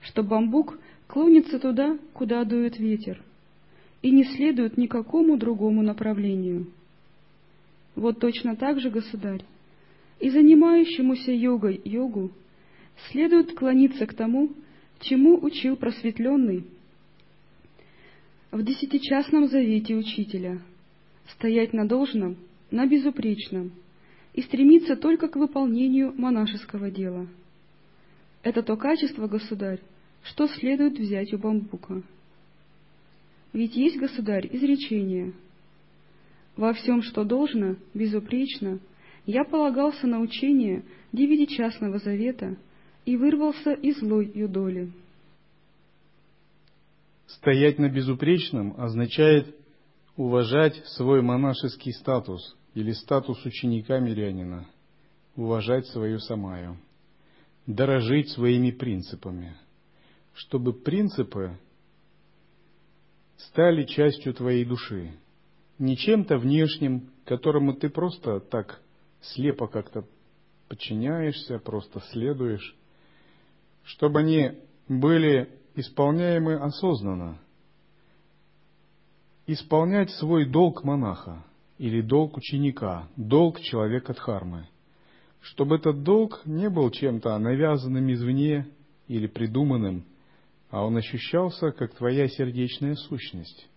что 0.00 0.24
бамбук 0.24 0.76
клонится 1.06 1.60
туда, 1.60 1.96
куда 2.12 2.44
дует 2.44 2.76
ветер, 2.76 3.22
и 4.02 4.10
не 4.10 4.24
следует 4.24 4.76
никакому 4.76 5.36
другому 5.36 5.82
направлению. 5.82 6.66
Вот 7.94 8.18
точно 8.18 8.56
так 8.56 8.80
же, 8.80 8.90
государь, 8.90 9.44
и 10.18 10.28
занимающемуся 10.28 11.30
йогой 11.30 11.80
йогу 11.84 12.32
следует 13.12 13.54
клониться 13.54 14.06
к 14.08 14.14
тому, 14.14 14.50
чему 14.98 15.38
учил 15.40 15.76
просветленный 15.76 16.64
в 18.50 18.60
десятичастном 18.64 19.46
завете 19.46 19.94
учителя 19.94 20.60
стоять 21.28 21.72
на 21.72 21.86
должном, 21.86 22.36
на 22.72 22.86
безупречном 22.86 23.70
и 24.34 24.42
стремиться 24.42 24.96
только 24.96 25.28
к 25.28 25.36
выполнению 25.36 26.12
монашеского 26.16 26.90
дела. 26.90 27.26
Это 28.42 28.62
то 28.62 28.76
качество, 28.76 29.28
государь, 29.28 29.80
что 30.22 30.48
следует 30.48 30.98
взять 30.98 31.32
у 31.32 31.38
бамбука. 31.38 32.02
Ведь 33.52 33.76
есть, 33.76 33.98
государь, 33.98 34.48
изречение. 34.50 35.32
Во 36.56 36.72
всем, 36.72 37.02
что 37.02 37.24
должно, 37.24 37.76
безупречно, 37.94 38.78
я 39.26 39.44
полагался 39.44 40.06
на 40.06 40.20
учение 40.20 40.84
девятичастного 41.12 41.98
завета— 41.98 42.56
и 43.04 43.16
вырвался 43.16 43.72
из 43.72 43.98
злой 43.98 44.30
юдоли. 44.34 44.92
Стоять 47.26 47.78
на 47.78 47.88
безупречном 47.88 48.74
означает 48.78 49.56
уважать 50.16 50.76
свой 50.86 51.22
монашеский 51.22 51.92
статус 51.92 52.56
или 52.74 52.92
статус 52.92 53.44
ученика 53.44 53.98
мирянина, 53.98 54.66
уважать 55.36 55.86
свою 55.88 56.18
самаю, 56.18 56.78
дорожить 57.66 58.30
своими 58.30 58.70
принципами, 58.70 59.56
чтобы 60.34 60.72
принципы 60.72 61.58
стали 63.36 63.84
частью 63.84 64.34
твоей 64.34 64.64
души, 64.64 65.12
не 65.78 65.96
чем-то 65.96 66.38
внешним, 66.38 67.10
которому 67.24 67.74
ты 67.74 67.90
просто 67.90 68.40
так 68.40 68.80
слепо 69.20 69.66
как-то 69.66 70.04
подчиняешься, 70.68 71.58
просто 71.58 72.00
следуешь, 72.12 72.76
чтобы 73.84 74.20
они 74.20 74.52
были 74.88 75.58
исполняемы 75.74 76.54
осознанно. 76.54 77.38
Исполнять 79.46 80.10
свой 80.12 80.46
долг 80.46 80.84
монаха 80.84 81.44
или 81.82 82.00
долг 82.00 82.36
ученика, 82.36 83.08
долг 83.16 83.60
человека 83.60 84.14
Дхармы. 84.14 84.68
Чтобы 85.40 85.74
этот 85.74 86.04
долг 86.04 86.40
не 86.44 86.70
был 86.70 86.88
чем-то 86.92 87.36
навязанным 87.38 88.12
извне 88.12 88.68
или 89.08 89.26
придуманным, 89.26 90.04
а 90.70 90.86
он 90.86 90.96
ощущался 90.96 91.72
как 91.72 91.92
твоя 91.96 92.28
сердечная 92.28 92.94
сущность. 92.94 93.68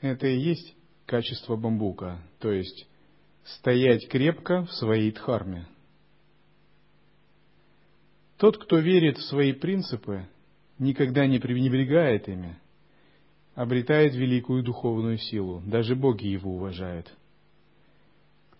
Это 0.00 0.26
и 0.26 0.36
есть 0.36 0.74
качество 1.06 1.54
бамбука, 1.54 2.18
то 2.40 2.50
есть 2.50 2.88
стоять 3.44 4.08
крепко 4.08 4.64
в 4.64 4.72
своей 4.72 5.12
дхарме– 5.12 5.68
тот, 8.38 8.58
кто 8.58 8.78
верит 8.78 9.18
в 9.18 9.28
свои 9.28 9.52
принципы, 9.52 10.28
никогда 10.78 11.26
не 11.26 11.38
пренебрегает 11.38 12.28
ими, 12.28 12.58
обретает 13.56 14.14
великую 14.14 14.62
духовную 14.62 15.16
силу, 15.16 15.62
даже 15.66 15.96
боги 15.96 16.26
его 16.26 16.54
уважают. 16.54 17.12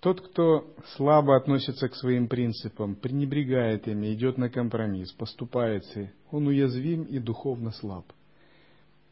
Тот, 0.01 0.21
кто 0.21 0.75
слабо 0.97 1.37
относится 1.37 1.89
к 1.89 1.95
своим 1.95 2.29
принципам, 2.29 2.97
пренебрегает 2.97 3.87
ими, 3.89 4.15
идет 4.15 4.39
на 4.39 4.49
компромисс, 4.49 5.13
поступается, 5.13 6.11
он 6.31 6.47
уязвим 6.47 7.05
и 7.05 7.19
духовно 7.19 7.73
слаб. 7.73 8.07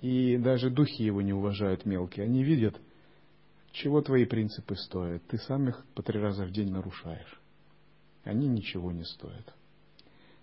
И 0.00 0.38
даже 0.38 0.70
духи 0.70 1.04
его 1.04 1.20
не 1.20 1.32
уважают 1.32 1.84
мелкие. 1.84 2.26
Они 2.26 2.42
видят, 2.42 2.80
чего 3.72 4.00
твои 4.00 4.24
принципы 4.24 4.76
стоят. 4.76 5.22
Ты 5.26 5.38
сам 5.38 5.68
их 5.68 5.84
по 5.94 6.02
три 6.02 6.18
раза 6.18 6.44
в 6.44 6.50
день 6.50 6.70
нарушаешь. 6.70 7.40
Они 8.22 8.48
ничего 8.48 8.90
не 8.90 9.04
стоят. 9.04 9.54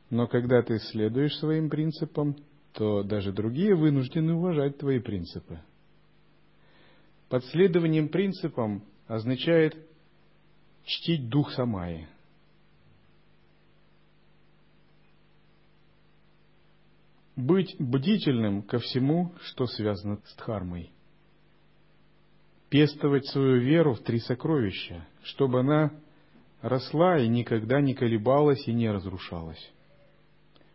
Но 0.09 0.27
когда 0.27 0.61
ты 0.61 0.77
следуешь 0.79 1.37
своим 1.37 1.69
принципам, 1.69 2.35
то 2.73 3.03
даже 3.03 3.31
другие 3.31 3.75
вынуждены 3.75 4.33
уважать 4.33 4.77
твои 4.77 4.99
принципы. 4.99 5.59
Под 7.29 7.45
следованием 7.45 8.09
принципам 8.09 8.83
означает 9.07 9.75
чтить 10.85 11.29
дух 11.29 11.51
Самаи. 11.53 12.07
Быть 17.35 17.75
бдительным 17.79 18.61
ко 18.61 18.79
всему, 18.79 19.33
что 19.41 19.65
связано 19.65 20.19
с 20.25 20.35
Дхармой. 20.35 20.91
Пестовать 22.69 23.25
свою 23.27 23.59
веру 23.59 23.95
в 23.95 24.01
три 24.01 24.19
сокровища, 24.19 25.07
чтобы 25.23 25.61
она 25.61 25.91
росла 26.61 27.17
и 27.17 27.27
никогда 27.27 27.81
не 27.81 27.93
колебалась 27.93 28.67
и 28.67 28.73
не 28.73 28.89
разрушалась 28.89 29.71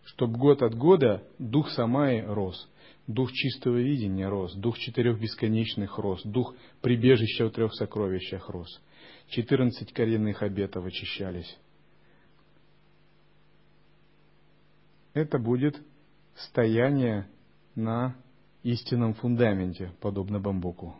чтобы 0.07 0.39
год 0.39 0.63
от 0.63 0.75
года 0.75 1.23
дух 1.39 1.71
Самаи 1.71 2.21
рос, 2.21 2.69
дух 3.07 3.33
чистого 3.33 3.77
видения 3.77 4.29
рос, 4.29 4.55
дух 4.55 4.79
четырех 4.79 5.21
бесконечных 5.21 5.99
рос, 5.99 6.23
дух 6.25 6.55
прибежища 6.81 7.47
в 7.47 7.51
трех 7.51 7.75
сокровищах 7.75 8.49
рос. 8.49 8.69
Четырнадцать 9.29 9.93
коренных 9.93 10.43
обетов 10.43 10.87
очищались. 10.87 11.59
Это 15.13 15.39
будет 15.39 15.81
стояние 16.37 17.27
на 17.75 18.17
истинном 18.63 19.15
фундаменте, 19.15 19.93
подобно 20.01 20.39
бамбуку. 20.39 20.95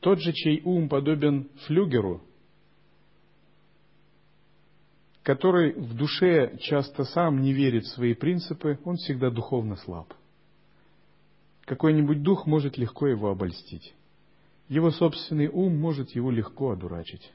Тот 0.00 0.18
же, 0.20 0.32
чей 0.32 0.62
ум 0.64 0.88
подобен 0.88 1.48
флюгеру, 1.66 2.22
который 5.22 5.74
в 5.74 5.94
душе 5.94 6.56
часто 6.58 7.04
сам 7.04 7.42
не 7.42 7.52
верит 7.52 7.84
в 7.84 7.94
свои 7.94 8.14
принципы, 8.14 8.78
он 8.84 8.96
всегда 8.96 9.30
духовно 9.30 9.76
слаб. 9.76 10.12
Какой-нибудь 11.66 12.22
дух 12.22 12.46
может 12.46 12.78
легко 12.78 13.06
его 13.06 13.30
обольстить. 13.30 13.94
Его 14.68 14.90
собственный 14.90 15.48
ум 15.48 15.78
может 15.78 16.10
его 16.12 16.30
легко 16.30 16.70
одурачить. 16.70 17.32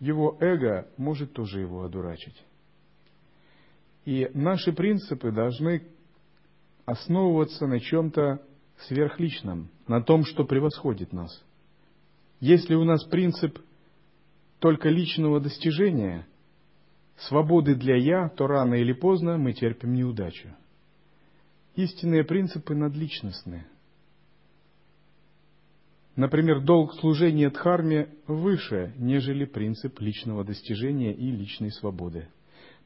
Его 0.00 0.36
эго 0.40 0.88
может 0.96 1.32
тоже 1.32 1.60
его 1.60 1.84
одурачить. 1.84 2.44
И 4.04 4.30
наши 4.34 4.72
принципы 4.72 5.32
должны 5.32 5.82
основываться 6.84 7.66
на 7.66 7.80
чем-то 7.80 8.40
сверхличном, 8.88 9.70
на 9.88 10.02
том, 10.02 10.24
что 10.24 10.44
превосходит 10.44 11.12
нас. 11.12 11.44
Если 12.40 12.74
у 12.74 12.84
нас 12.84 13.02
принцип 13.04 13.58
только 14.60 14.88
личного 14.88 15.40
достижения– 15.40 16.26
свободы 17.18 17.74
для 17.74 17.96
«я», 17.96 18.28
то 18.28 18.46
рано 18.46 18.74
или 18.74 18.92
поздно 18.92 19.38
мы 19.38 19.52
терпим 19.52 19.94
неудачу. 19.94 20.54
истинные 21.74 22.24
принципы 22.24 22.74
надличностны. 22.74 23.66
Например, 26.16 26.62
долг 26.62 26.94
служения 26.94 27.50
Дхарме 27.50 28.08
выше, 28.26 28.94
нежели 28.96 29.44
принцип 29.44 30.00
личного 30.00 30.44
достижения 30.44 31.12
и 31.12 31.30
личной 31.30 31.70
свободы. 31.70 32.28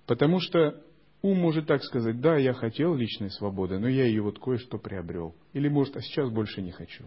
Потому 0.07 0.41
что 0.41 0.83
ум 1.23 1.39
может 1.39 1.69
так 1.69 1.85
сказать, 1.85 2.21
да, 2.21 2.37
я 2.37 2.53
хотел 2.53 2.97
личной 2.97 3.31
свободы, 3.31 3.79
но 3.79 3.87
я 3.87 4.05
ее 4.05 4.23
вот 4.23 4.41
кое-что 4.41 4.79
приобрел. 4.79 5.37
Или 5.53 5.69
может, 5.69 5.97
а 5.97 6.01
сейчас 6.01 6.29
больше 6.31 6.61
не 6.61 6.73
хочу. 6.73 7.05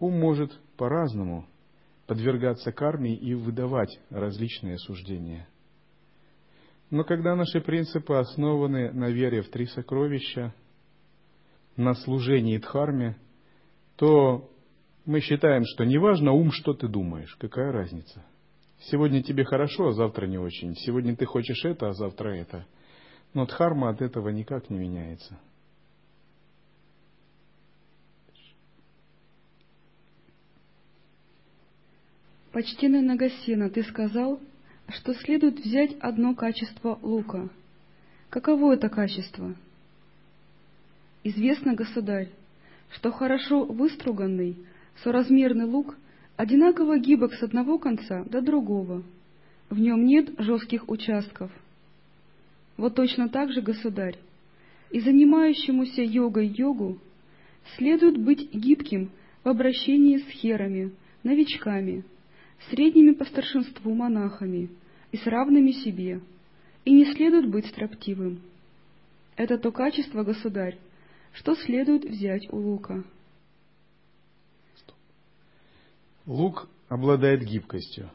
Ум 0.00 0.18
может 0.18 0.58
по-разному 0.78 1.46
подвергаться 2.06 2.72
карме 2.72 3.14
и 3.14 3.34
выдавать 3.34 4.00
различные 4.08 4.78
суждения. 4.78 5.46
Но 6.90 7.04
когда 7.04 7.36
наши 7.36 7.60
принципы 7.60 8.14
основаны 8.14 8.92
на 8.92 9.10
вере 9.10 9.42
в 9.42 9.50
три 9.50 9.66
сокровища, 9.66 10.54
на 11.76 11.94
служении 11.94 12.58
Дхарме, 12.58 13.16
то 13.96 14.50
мы 15.04 15.20
считаем, 15.20 15.64
что 15.64 15.84
неважно 15.84 16.32
ум, 16.32 16.50
что 16.50 16.74
ты 16.74 16.88
думаешь, 16.88 17.34
какая 17.36 17.72
разница. 17.72 18.24
Сегодня 18.80 19.22
тебе 19.22 19.44
хорошо, 19.44 19.88
а 19.88 19.92
завтра 19.92 20.26
не 20.26 20.38
очень. 20.38 20.74
Сегодня 20.76 21.16
ты 21.16 21.24
хочешь 21.24 21.64
это, 21.64 21.88
а 21.88 21.92
завтра 21.92 22.30
это. 22.30 22.66
Но 23.34 23.46
дхарма 23.46 23.90
от 23.90 24.00
этого 24.00 24.28
никак 24.28 24.70
не 24.70 24.78
меняется. 24.78 25.38
Почтенный 32.52 33.02
Нагасина, 33.02 33.68
ты 33.70 33.82
сказал, 33.82 34.40
что 34.88 35.14
следует 35.14 35.60
взять 35.60 35.96
одно 36.00 36.34
качество 36.34 36.98
лука. 37.02 37.50
Каково 38.30 38.74
это 38.74 38.88
качество? 38.88 39.54
Известно, 41.24 41.74
государь, 41.74 42.30
что 42.90 43.10
хорошо 43.10 43.64
выструганный, 43.64 44.56
соразмерный 45.02 45.66
лук 45.66 45.96
одинаково 46.36 46.98
гибок 46.98 47.34
с 47.34 47.42
одного 47.42 47.78
конца 47.78 48.24
до 48.24 48.40
другого. 48.40 49.02
В 49.68 49.78
нем 49.78 50.04
нет 50.06 50.30
жестких 50.38 50.88
участков. 50.88 51.50
Вот 52.76 52.94
точно 52.94 53.28
так 53.28 53.52
же, 53.52 53.60
государь, 53.60 54.16
и 54.90 55.00
занимающемуся 55.00 56.02
йогой 56.02 56.46
йогу 56.46 56.98
следует 57.76 58.16
быть 58.16 58.50
гибким 58.54 59.10
в 59.44 59.48
обращении 59.48 60.18
с 60.18 60.28
херами, 60.28 60.92
новичками– 61.22 62.04
средними 62.70 63.12
по 63.12 63.24
старшинству 63.24 63.94
монахами 63.94 64.70
и 65.12 65.16
с 65.16 65.26
равными 65.26 65.72
себе, 65.72 66.20
и 66.84 66.92
не 66.92 67.04
следует 67.12 67.50
быть 67.50 67.66
строптивым. 67.66 68.40
Это 69.36 69.58
то 69.58 69.70
качество, 69.70 70.24
государь, 70.24 70.78
что 71.32 71.54
следует 71.54 72.04
взять 72.04 72.52
у 72.52 72.56
лука. 72.56 73.04
Лук 76.26 76.68
обладает 76.88 77.42
гибкостью. 77.42 78.10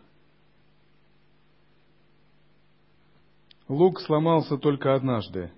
Лук 3.68 4.02
сломался 4.02 4.58
только 4.58 4.94
однажды, 4.94 5.52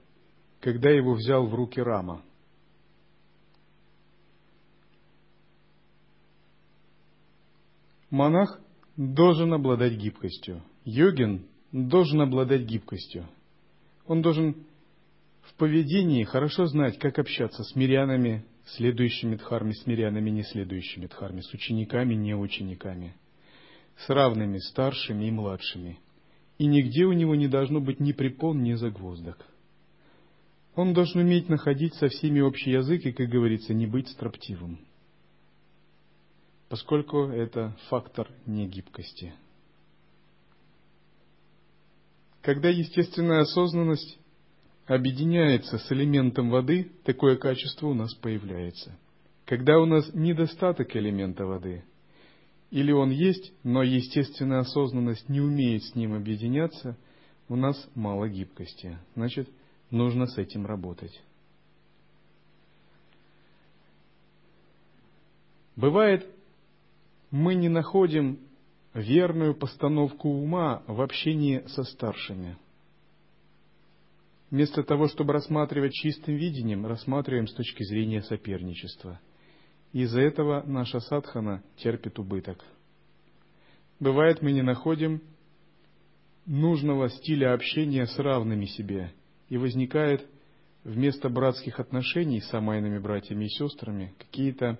когда 0.61 0.89
его 0.89 1.15
взял 1.15 1.47
в 1.47 1.53
руки 1.53 1.81
Рама. 1.81 2.21
Монах 8.09 8.61
должен 8.97 9.53
обладать 9.53 9.93
гибкостью. 9.93 10.61
Йогин 10.85 11.45
должен 11.71 12.21
обладать 12.21 12.61
гибкостью. 12.61 13.27
Он 14.07 14.21
должен 14.21 14.55
в 15.41 15.53
поведении 15.55 16.23
хорошо 16.23 16.65
знать, 16.65 16.97
как 16.99 17.19
общаться 17.19 17.63
с 17.63 17.75
мирянами, 17.75 18.45
следующими 18.65 19.35
дхарми, 19.35 19.73
с 19.73 19.85
мирянами, 19.85 20.29
не 20.29 20.43
следующими 20.43 21.07
дхарми, 21.07 21.41
с 21.41 21.53
учениками, 21.53 22.15
не 22.15 22.35
учениками, 22.35 23.15
с 23.97 24.09
равными, 24.09 24.57
старшими 24.57 25.25
и 25.25 25.31
младшими. 25.31 25.99
И 26.57 26.65
нигде 26.65 27.05
у 27.05 27.11
него 27.11 27.35
не 27.35 27.47
должно 27.47 27.81
быть 27.81 27.99
ни 27.99 28.13
препон, 28.13 28.63
ни 28.63 28.73
загвоздок. 28.73 29.37
Он 30.75 30.93
должен 30.93 31.21
уметь 31.21 31.49
находить 31.49 31.93
со 31.95 32.07
всеми 32.07 32.39
общий 32.39 32.71
язык 32.71 33.05
и, 33.05 33.11
как 33.11 33.29
говорится, 33.29 33.73
не 33.73 33.87
быть 33.87 34.09
строптивым 34.09 34.79
поскольку 36.69 37.27
это 37.27 37.75
фактор 37.89 38.29
негибкости. 38.45 39.33
Когда 42.41 42.69
естественная 42.69 43.41
осознанность 43.41 44.19
объединяется 44.85 45.79
с 45.79 45.91
элементом 45.91 46.49
воды, 46.49 46.91
такое 47.03 47.37
качество 47.37 47.87
у 47.87 47.93
нас 47.93 48.13
появляется. 48.13 48.97
Когда 49.45 49.79
у 49.79 49.85
нас 49.85 50.13
недостаток 50.13 50.95
элемента 50.95 51.45
воды, 51.45 51.83
или 52.71 52.91
он 52.91 53.09
есть, 53.09 53.53
но 53.63 53.83
естественная 53.83 54.59
осознанность 54.59 55.29
не 55.29 55.39
умеет 55.39 55.83
с 55.83 55.95
ним 55.95 56.13
объединяться, 56.13 56.97
у 57.47 57.55
нас 57.55 57.89
мало 57.95 58.27
гибкости. 58.27 58.97
Значит, 59.15 59.49
нужно 59.91 60.25
с 60.25 60.37
этим 60.37 60.65
работать. 60.65 61.21
Бывает 65.75 66.34
мы 67.35 67.55
не 67.55 67.67
находим 67.67 68.39
верную 68.93 69.55
постановку 69.55 70.29
ума 70.29 70.83
в 70.87 71.01
общении 71.01 71.65
со 71.67 71.83
старшими. 71.83 72.57
Вместо 74.49 74.83
того, 74.83 75.09
чтобы 75.09 75.33
рассматривать 75.33 75.91
чистым 75.91 76.35
видением, 76.35 76.85
рассматриваем 76.85 77.47
с 77.47 77.53
точки 77.53 77.83
зрения 77.83 78.21
соперничества. 78.21 79.19
Из-за 79.91 80.21
этого 80.21 80.63
наша 80.65 81.01
садхана 81.01 81.61
терпит 81.75 82.19
убыток. 82.19 82.63
Бывает, 83.99 84.41
мы 84.41 84.53
не 84.53 84.61
находим 84.61 85.21
нужного 86.45 87.09
стиля 87.09 87.53
общения 87.53 88.07
с 88.07 88.17
равными 88.17 88.65
себе, 88.65 89.11
и 89.49 89.57
возникает 89.57 90.25
вместо 90.85 91.27
братских 91.27 91.81
отношений 91.81 92.39
с 92.39 92.47
самайными 92.47 92.97
братьями 92.97 93.45
и 93.45 93.49
сестрами 93.49 94.13
какие-то 94.19 94.79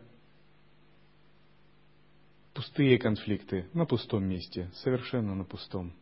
пустые 2.55 2.97
конфликты 2.97 3.67
на 3.73 3.85
пустом 3.85 4.25
месте, 4.25 4.71
совершенно 4.75 5.35
на 5.35 5.43
пустом. 5.43 5.93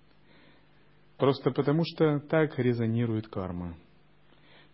Просто 1.18 1.52
потому, 1.52 1.84
что 1.84 2.20
так 2.20 2.58
резонирует 2.60 3.28
карма. 3.28 3.76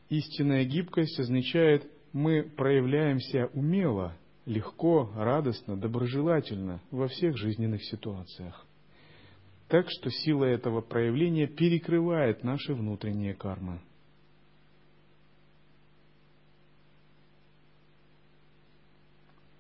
Истинная 0.10 0.65
гибкость 0.65 1.20
означает, 1.20 1.89
мы 2.12 2.44
проявляемся 2.44 3.48
умело, 3.54 4.15
легко, 4.46 5.12
радостно, 5.15 5.78
доброжелательно 5.78 6.82
во 6.92 7.08
всех 7.08 7.38
жизненных 7.38 7.84
ситуациях. 7.86 8.65
Так 9.70 9.86
что 9.89 10.10
сила 10.10 10.46
этого 10.46 10.82
проявления 10.82 11.48
перекрывает 11.48 12.44
наши 12.44 12.74
внутренние 12.74 13.36
кармы. 13.36 13.80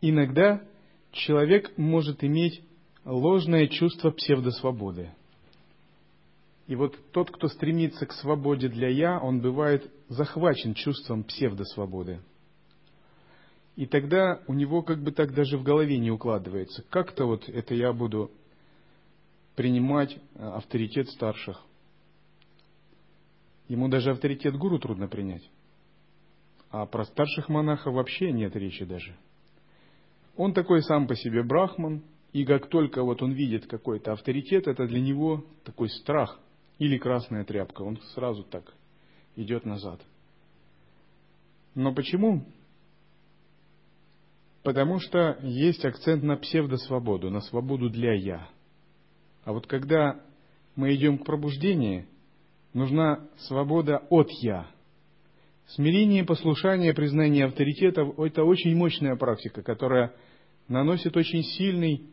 Иногда 0.01 0.63
человек 1.11 1.77
может 1.77 2.23
иметь 2.23 2.63
ложное 3.05 3.67
чувство 3.67 4.11
псевдосвободы. 4.11 5.11
И 6.67 6.75
вот 6.75 6.95
тот, 7.11 7.31
кто 7.31 7.47
стремится 7.47 8.05
к 8.05 8.13
свободе 8.13 8.69
для 8.69 8.89
«я», 8.89 9.19
он 9.19 9.41
бывает 9.41 9.91
захвачен 10.07 10.75
чувством 10.75 11.23
псевдосвободы. 11.23 12.21
И 13.75 13.87
тогда 13.87 14.41
у 14.47 14.53
него 14.53 14.83
как 14.83 15.01
бы 15.01 15.11
так 15.11 15.33
даже 15.33 15.57
в 15.57 15.63
голове 15.63 15.97
не 15.97 16.11
укладывается. 16.11 16.83
Как-то 16.89 17.25
вот 17.25 17.47
это 17.49 17.73
я 17.73 17.91
буду 17.93 18.29
принимать 19.55 20.15
э, 20.35 20.43
авторитет 20.43 21.09
старших. 21.09 21.63
Ему 23.67 23.87
даже 23.87 24.11
авторитет 24.11 24.55
гуру 24.55 24.79
трудно 24.79 25.07
принять. 25.07 25.49
А 26.69 26.85
про 26.85 27.05
старших 27.05 27.49
монахов 27.49 27.93
вообще 27.93 28.31
нет 28.31 28.55
речи 28.55 28.85
даже– 28.85 29.15
он 30.39 30.53
такой 30.53 30.81
сам 30.83 31.05
по 31.05 31.17
себе 31.17 31.43
брахман, 31.43 32.01
и 32.31 32.45
как 32.45 32.69
только 32.69 33.03
вот 33.03 33.21
он 33.21 33.33
видит 33.33 33.67
какой-то 33.67 34.13
авторитет, 34.13 34.67
это 34.67 34.87
для 34.87 35.01
него 35.01 35.43
такой 35.65 35.89
страх 35.89 36.39
или 36.77 36.97
красная 36.97 37.43
тряпка, 37.43 37.81
он 37.81 37.99
сразу 38.13 38.43
так 38.43 38.73
идет 39.35 39.65
назад. 39.65 39.99
Но 41.75 41.93
почему? 41.93 42.45
Потому 44.63 44.99
что 44.99 45.39
есть 45.41 45.83
акцент 45.83 46.23
на 46.23 46.37
псевдосвободу, 46.37 47.29
на 47.29 47.41
свободу 47.41 47.89
для 47.89 48.13
«я». 48.13 48.47
А 49.43 49.51
вот 49.51 49.67
когда 49.67 50.21
мы 50.77 50.95
идем 50.95 51.17
к 51.17 51.25
пробуждению, 51.25 52.05
нужна 52.73 53.27
свобода 53.39 53.97
от 54.09 54.29
«я», 54.41 54.69
Смирение, 55.75 56.23
послушание, 56.23 56.95
признание 56.95 57.45
авторитетов– 57.45 58.17
это 58.19 58.43
очень 58.43 58.75
мощная 58.75 59.15
практика, 59.15 59.61
которая 59.61 60.15
наносит 60.69 61.17
очень 61.17 61.43
сильный, 61.43 62.03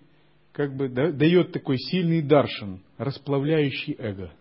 как 0.52 0.74
бы 0.74 0.88
дает 0.88 1.52
такой 1.52 1.78
сильный 1.78 2.22
даршин, 2.22 2.80
расплавляющий 2.98 3.94
эго. 3.98 4.32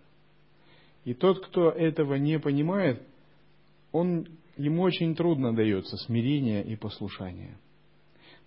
И 1.04 1.14
тот, 1.14 1.46
кто 1.46 1.70
этого 1.70 2.16
не 2.16 2.40
понимает, 2.40 3.04
он 3.92 4.28
ему 4.58 4.82
очень 4.82 5.16
трудно 5.16 5.54
дается 5.54 5.98
смирение 5.98 6.64
и 6.64 6.76
послушание. 6.76 7.58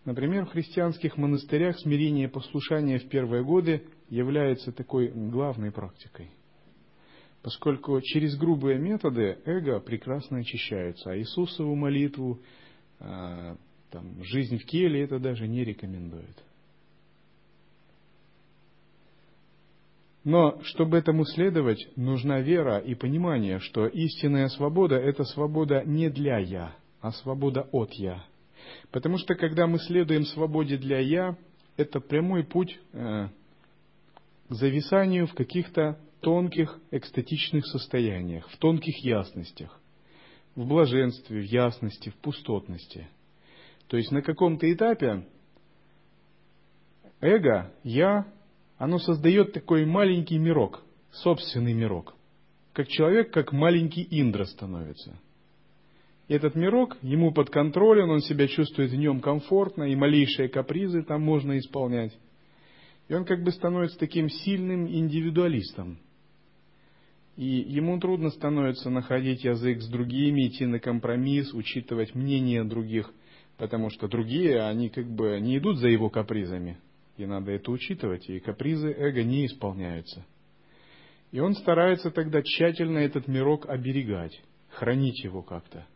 Например, 0.04 0.46
в 0.46 0.50
христианских 0.50 1.16
монастырях 1.16 1.78
смирение 1.80 2.28
и 2.28 2.30
послушание 2.30 2.98
в 2.98 3.08
первые 3.08 3.44
годы 3.44 3.84
является 4.08 4.72
такой 4.72 5.08
главной 5.08 5.70
практикой. 5.70 6.30
Поскольку 7.42 8.00
через 8.00 8.36
грубые 8.36 8.78
методы 8.78 9.38
эго 9.44 9.80
прекрасно 9.80 10.38
очищается, 10.38 11.10
а 11.10 11.16
Иисусову 11.16 11.74
молитву, 11.74 12.40
а, 13.00 13.56
там, 13.90 14.22
жизнь 14.24 14.58
в 14.58 14.64
келе 14.64 15.02
это 15.02 15.18
даже 15.18 15.46
не 15.46 15.64
рекомендует. 15.64 16.44
Но 20.24 20.60
чтобы 20.62 20.98
этому 20.98 21.24
следовать, 21.24 21.88
нужна 21.96 22.40
вера 22.40 22.78
и 22.78 22.94
понимание, 22.94 23.60
что 23.60 23.86
истинная 23.86 24.48
свобода– 24.48 24.96
это 24.96 25.24
свобода 25.24 25.82
не 25.84 26.10
для 26.10 26.38
«я», 26.38 26.76
а 27.00 27.12
свобода 27.12 27.68
от 27.72 27.92
«я». 27.94 28.24
Потому 28.90 29.16
что 29.16 29.34
когда 29.34 29.66
мы 29.66 29.78
следуем 29.78 30.24
свободе 30.24 30.76
для 30.76 30.98
«я», 30.98 31.36
это 31.78 32.00
прямой 32.00 32.44
путь 32.44 32.78
э, 32.92 33.28
к 34.48 34.54
зависанию 34.54 35.28
в 35.28 35.34
каких-то 35.34 35.98
тонких 36.20 36.78
экстатичных 36.90 37.66
состояниях, 37.66 38.50
в 38.50 38.58
тонких 38.58 39.02
ясностях, 39.04 39.80
в 40.56 40.66
блаженстве, 40.66 41.40
в 41.40 41.44
ясности, 41.44 42.10
в 42.10 42.16
пустотности. 42.16 43.08
То 43.88 43.96
есть 43.96 44.12
на 44.12 44.22
каком-то 44.22 44.70
этапе 44.70 45.26
эго, 47.20 47.72
я, 47.82 48.26
оно 48.76 48.98
создает 48.98 49.52
такой 49.52 49.86
маленький 49.86 50.38
мирок, 50.38 50.82
собственный 51.10 51.72
мирок. 51.72 52.14
Как 52.74 52.88
человек, 52.88 53.32
как 53.32 53.52
маленький 53.52 54.06
Индра 54.10 54.44
становится. 54.44 55.18
И 56.28 56.34
этот 56.34 56.54
мирок 56.54 56.98
ему 57.00 57.32
под 57.32 57.48
контролем, 57.48 58.10
он 58.10 58.20
себя 58.20 58.46
чувствует 58.46 58.90
в 58.90 58.96
нем 58.96 59.20
комфортно, 59.20 59.84
и 59.84 59.96
малейшие 59.96 60.48
капризы 60.48 61.02
там 61.02 61.22
можно 61.22 61.58
исполнять. 61.58 62.16
И 63.08 63.14
он 63.14 63.24
как 63.24 63.42
бы 63.42 63.50
становится 63.50 63.98
таким 63.98 64.28
сильным 64.28 64.86
индивидуалистом. 64.86 65.98
И 67.36 67.46
ему 67.46 67.98
трудно 67.98 68.28
становится 68.30 68.90
находить 68.90 69.44
язык 69.44 69.80
с 69.80 69.88
другими, 69.88 70.48
идти 70.48 70.66
на 70.66 70.78
компромисс, 70.78 71.54
учитывать 71.54 72.14
мнение 72.14 72.64
других, 72.64 73.10
потому 73.58 73.90
что 73.90 74.08
другие, 74.08 74.62
они 74.62 74.88
как 74.88 75.06
бы 75.06 75.38
не 75.40 75.58
идут 75.58 75.78
за 75.78 75.88
его 75.88 76.08
капризами. 76.08 76.78
И 77.16 77.26
надо 77.26 77.50
это 77.50 77.70
учитывать, 77.72 78.28
и 78.30 78.38
капризы 78.38 78.92
эго 78.92 79.24
не 79.24 79.46
исполняются. 79.46 80.24
И 81.32 81.40
он 81.40 81.54
старается 81.54 82.10
тогда 82.10 82.40
тщательно 82.42 82.98
этот 82.98 83.26
мирок 83.26 83.68
оберегать, 83.68 84.40
хранить 84.70 85.22
его 85.24 85.42
как-то. 85.42 85.86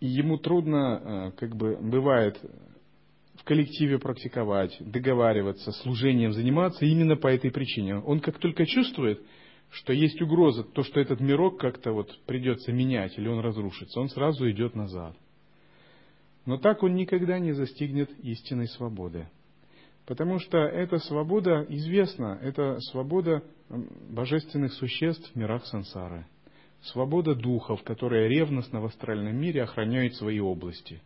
И 0.00 0.06
ему 0.06 0.38
трудно, 0.38 1.00
э, 1.04 1.38
как 1.38 1.54
бы 1.56 1.76
бывает, 1.76 2.40
в 3.34 3.44
коллективе 3.44 3.98
практиковать, 3.98 4.76
договариваться, 4.80 5.72
служением 5.72 6.32
заниматься 6.32 6.84
именно 6.84 7.16
по 7.16 7.26
этой 7.26 7.50
причине. 7.50 7.96
Он 7.96 8.20
как 8.20 8.38
только 8.38 8.66
чувствует, 8.66 9.20
что 9.72 9.94
есть 9.94 10.20
угроза, 10.20 10.64
то, 10.64 10.82
что 10.82 11.00
этот 11.00 11.20
мирок 11.20 11.58
как-то 11.58 11.92
вот 11.92 12.18
придется 12.26 12.72
менять 12.72 13.18
или 13.18 13.26
он 13.26 13.40
разрушится, 13.40 14.00
он 14.00 14.10
сразу 14.10 14.48
идет 14.50 14.74
назад. 14.74 15.16
Но 16.44 16.58
так 16.58 16.82
он 16.82 16.94
никогда 16.94 17.38
не 17.38 17.52
застигнет 17.52 18.10
истинной 18.22 18.68
свободы. 18.68 19.28
Потому 20.04 20.40
что 20.40 20.58
эта 20.58 20.98
свобода 20.98 21.64
известна, 21.70 22.38
это 22.42 22.78
свобода 22.90 23.42
божественных 24.10 24.74
существ 24.74 25.32
в 25.32 25.36
мирах 25.36 25.64
сансары. 25.66 26.26
Свобода 26.82 27.34
духов, 27.34 27.82
которые 27.82 28.28
ревностно 28.28 28.80
в 28.80 28.86
астральном 28.86 29.36
мире 29.36 29.62
охраняют 29.62 30.16
свои 30.16 30.40
области. 30.40 31.00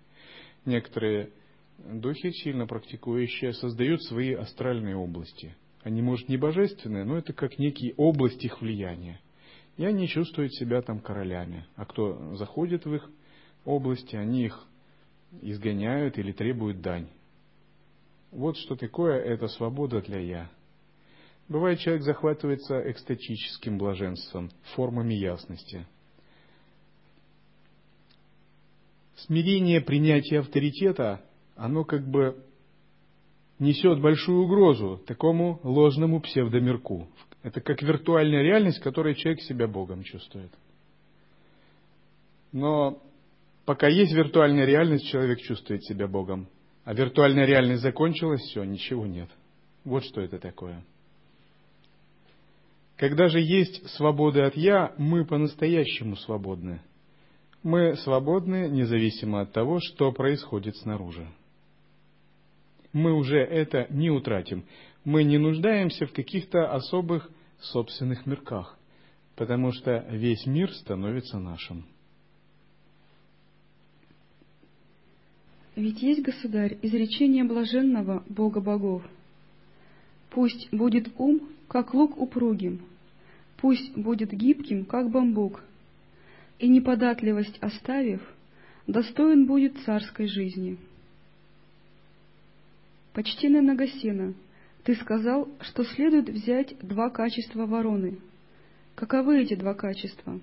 Некоторые 0.65 1.31
духи, 1.79 2.31
сильно 2.31 2.67
практикующие, 2.67 3.53
создают 3.53 4.03
свои 4.05 4.33
астральные 4.33 4.97
области. 4.97 5.55
Они, 5.87 6.03
может, 6.03 6.29
не 6.29 6.37
божественные, 6.37 7.05
но 7.05 7.17
это 7.17 7.33
как 7.33 7.61
некие 7.61 7.95
области 7.97 8.47
их 8.47 8.61
влияния. 8.61 9.21
И 9.77 9.85
они 9.85 10.09
чувствуют 10.09 10.53
себя 10.53 10.83
там 10.83 10.99
королями. 10.99 11.65
А 11.77 11.85
кто 11.85 12.35
заходит 12.35 12.87
в 12.87 12.93
их 12.93 13.09
области, 13.65 14.17
они 14.17 14.47
их 14.47 14.67
изгоняют 15.43 16.19
или 16.19 16.33
требуют 16.33 16.81
дань. 16.81 17.07
Вот 18.33 18.57
что 18.57 18.75
такое 18.75 19.21
эта 19.21 19.47
свобода 19.47 20.03
для 20.03 20.19
«я». 20.19 20.51
Бывает, 21.49 21.79
человек 21.79 22.03
захватывается 22.03 22.91
экстатическим 22.91 23.79
блаженством, 23.79 24.51
формами 24.75 25.15
ясности. 25.15 25.87
Смирение 29.19 29.81
принятия 29.81 30.41
авторитета 30.41 31.25
оно 31.55 31.85
как 31.85 32.05
бы 32.09 32.45
несет 33.59 34.01
большую 34.01 34.43
угрозу 34.43 35.03
такому 35.07 35.61
ложному 35.63 36.21
псевдомирку. 36.21 37.09
Это 37.43 37.61
как 37.61 37.83
виртуальная 37.83 38.43
реальность, 38.43 38.81
в 38.81 38.83
которой 38.83 39.15
человек 39.15 39.41
себя 39.43 39.67
Богом 39.67 40.03
чувствует. 40.03 40.51
Но 42.53 43.03
пока 43.65 43.89
есть 43.89 44.13
виртуальная 44.13 44.67
реальность, 44.67 45.07
человек 45.07 45.41
чувствует 45.41 45.85
себя 45.85 46.07
Богом. 46.07 46.49
А 46.85 46.95
виртуальная 46.95 47.47
реальность 47.47 47.83
закончилась, 47.83 48.41
все, 48.43 48.63
ничего 48.65 49.07
нет. 49.07 49.29
Вот 49.85 50.05
что 50.05 50.21
это 50.21 50.39
такое. 50.39 50.85
Когда 52.97 53.29
же 53.29 53.41
есть 53.41 53.87
свобода 53.91 54.47
от 54.47 54.57
«я», 54.57 54.95
мы 54.97 55.27
по-настоящему 55.27 56.17
свободны. 56.17 56.81
Мы 57.63 57.97
свободны 57.97 58.69
независимо 58.71 59.43
от 59.43 59.53
того, 59.53 59.81
что 59.81 60.13
происходит 60.13 60.77
снаружи 60.77 61.27
мы 62.97 63.13
уже 63.13 63.37
это 63.37 63.87
не 63.91 64.11
утратим. 64.11 64.65
Мы 65.05 65.23
не 65.23 65.37
нуждаемся 65.37 66.07
в 66.07 66.15
каких-то 66.15 66.73
особых 66.73 67.31
собственных 67.61 68.25
мирках, 68.25 68.79
потому 69.35 69.71
что 69.73 70.07
весь 70.11 70.47
мир 70.47 70.73
становится 70.73 71.39
нашим. 71.39 71.85
Ведь 75.75 76.01
есть, 76.01 76.23
государь, 76.23 76.79
изречение 76.81 77.45
блаженного 77.45 78.25
Бога 78.31 78.63
богов. 78.63 79.03
Пусть 80.31 80.73
будет 80.73 81.11
ум, 81.19 81.51
как 81.69 81.93
лук 81.93 82.19
упругим, 82.19 82.81
пусть 83.59 83.95
будет 83.95 84.33
гибким, 84.33 84.87
как 84.87 85.11
бамбук, 85.11 85.63
и 86.59 86.67
неподатливость 86.67 87.59
оставив, 87.61 88.23
достоин 88.87 89.45
будет 89.45 89.77
царской 89.85 90.29
жизни. 90.29 90.79
Почтенный 93.17 93.63
Нагасена, 93.63 94.35
ты 94.85 94.95
сказал, 94.95 95.49
что 95.63 95.83
следует 95.85 96.29
взять 96.29 96.77
два 96.83 97.09
качества 97.09 97.65
вороны. 97.65 98.19
Каковы 98.95 99.41
эти 99.41 99.55
два 99.55 99.73
качества? 99.73 100.39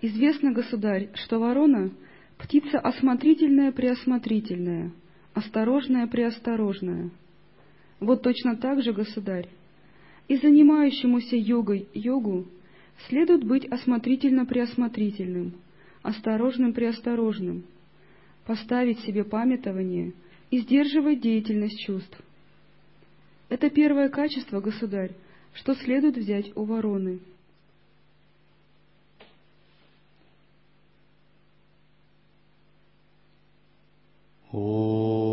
Известно, 0.00 0.50
государь, 0.50 1.10
что 1.14 1.38
ворона— 1.38 1.92
птица 2.38 2.80
осмотрительная-преосмотрительная, 2.80 4.90
осторожная-преосторожная. 5.34 7.10
Вот 8.00 8.22
точно 8.22 8.56
так 8.56 8.82
же, 8.82 8.92
государь, 8.92 9.48
и 10.26 10.38
занимающемуся 10.38 11.36
йогой 11.36 11.86
йогу 11.94 12.48
следует 13.06 13.44
быть 13.44 13.64
осмотрительно-преосмотрительным, 13.64 15.52
осторожным-преосторожным, 16.02 17.62
поставить 18.44 18.98
себе 19.02 19.22
памятование— 19.22 20.14
и 20.50 20.60
сдерживать 20.60 21.20
деятельность 21.20 21.80
чувств. 21.80 22.18
Это 23.48 23.70
первое 23.70 24.08
качество, 24.08 24.60
государь, 24.60 25.12
что 25.54 25.74
следует 25.74 26.16
взять 26.16 26.56
у 26.56 26.64
вороны. 26.64 27.20
Oh. 34.52 35.29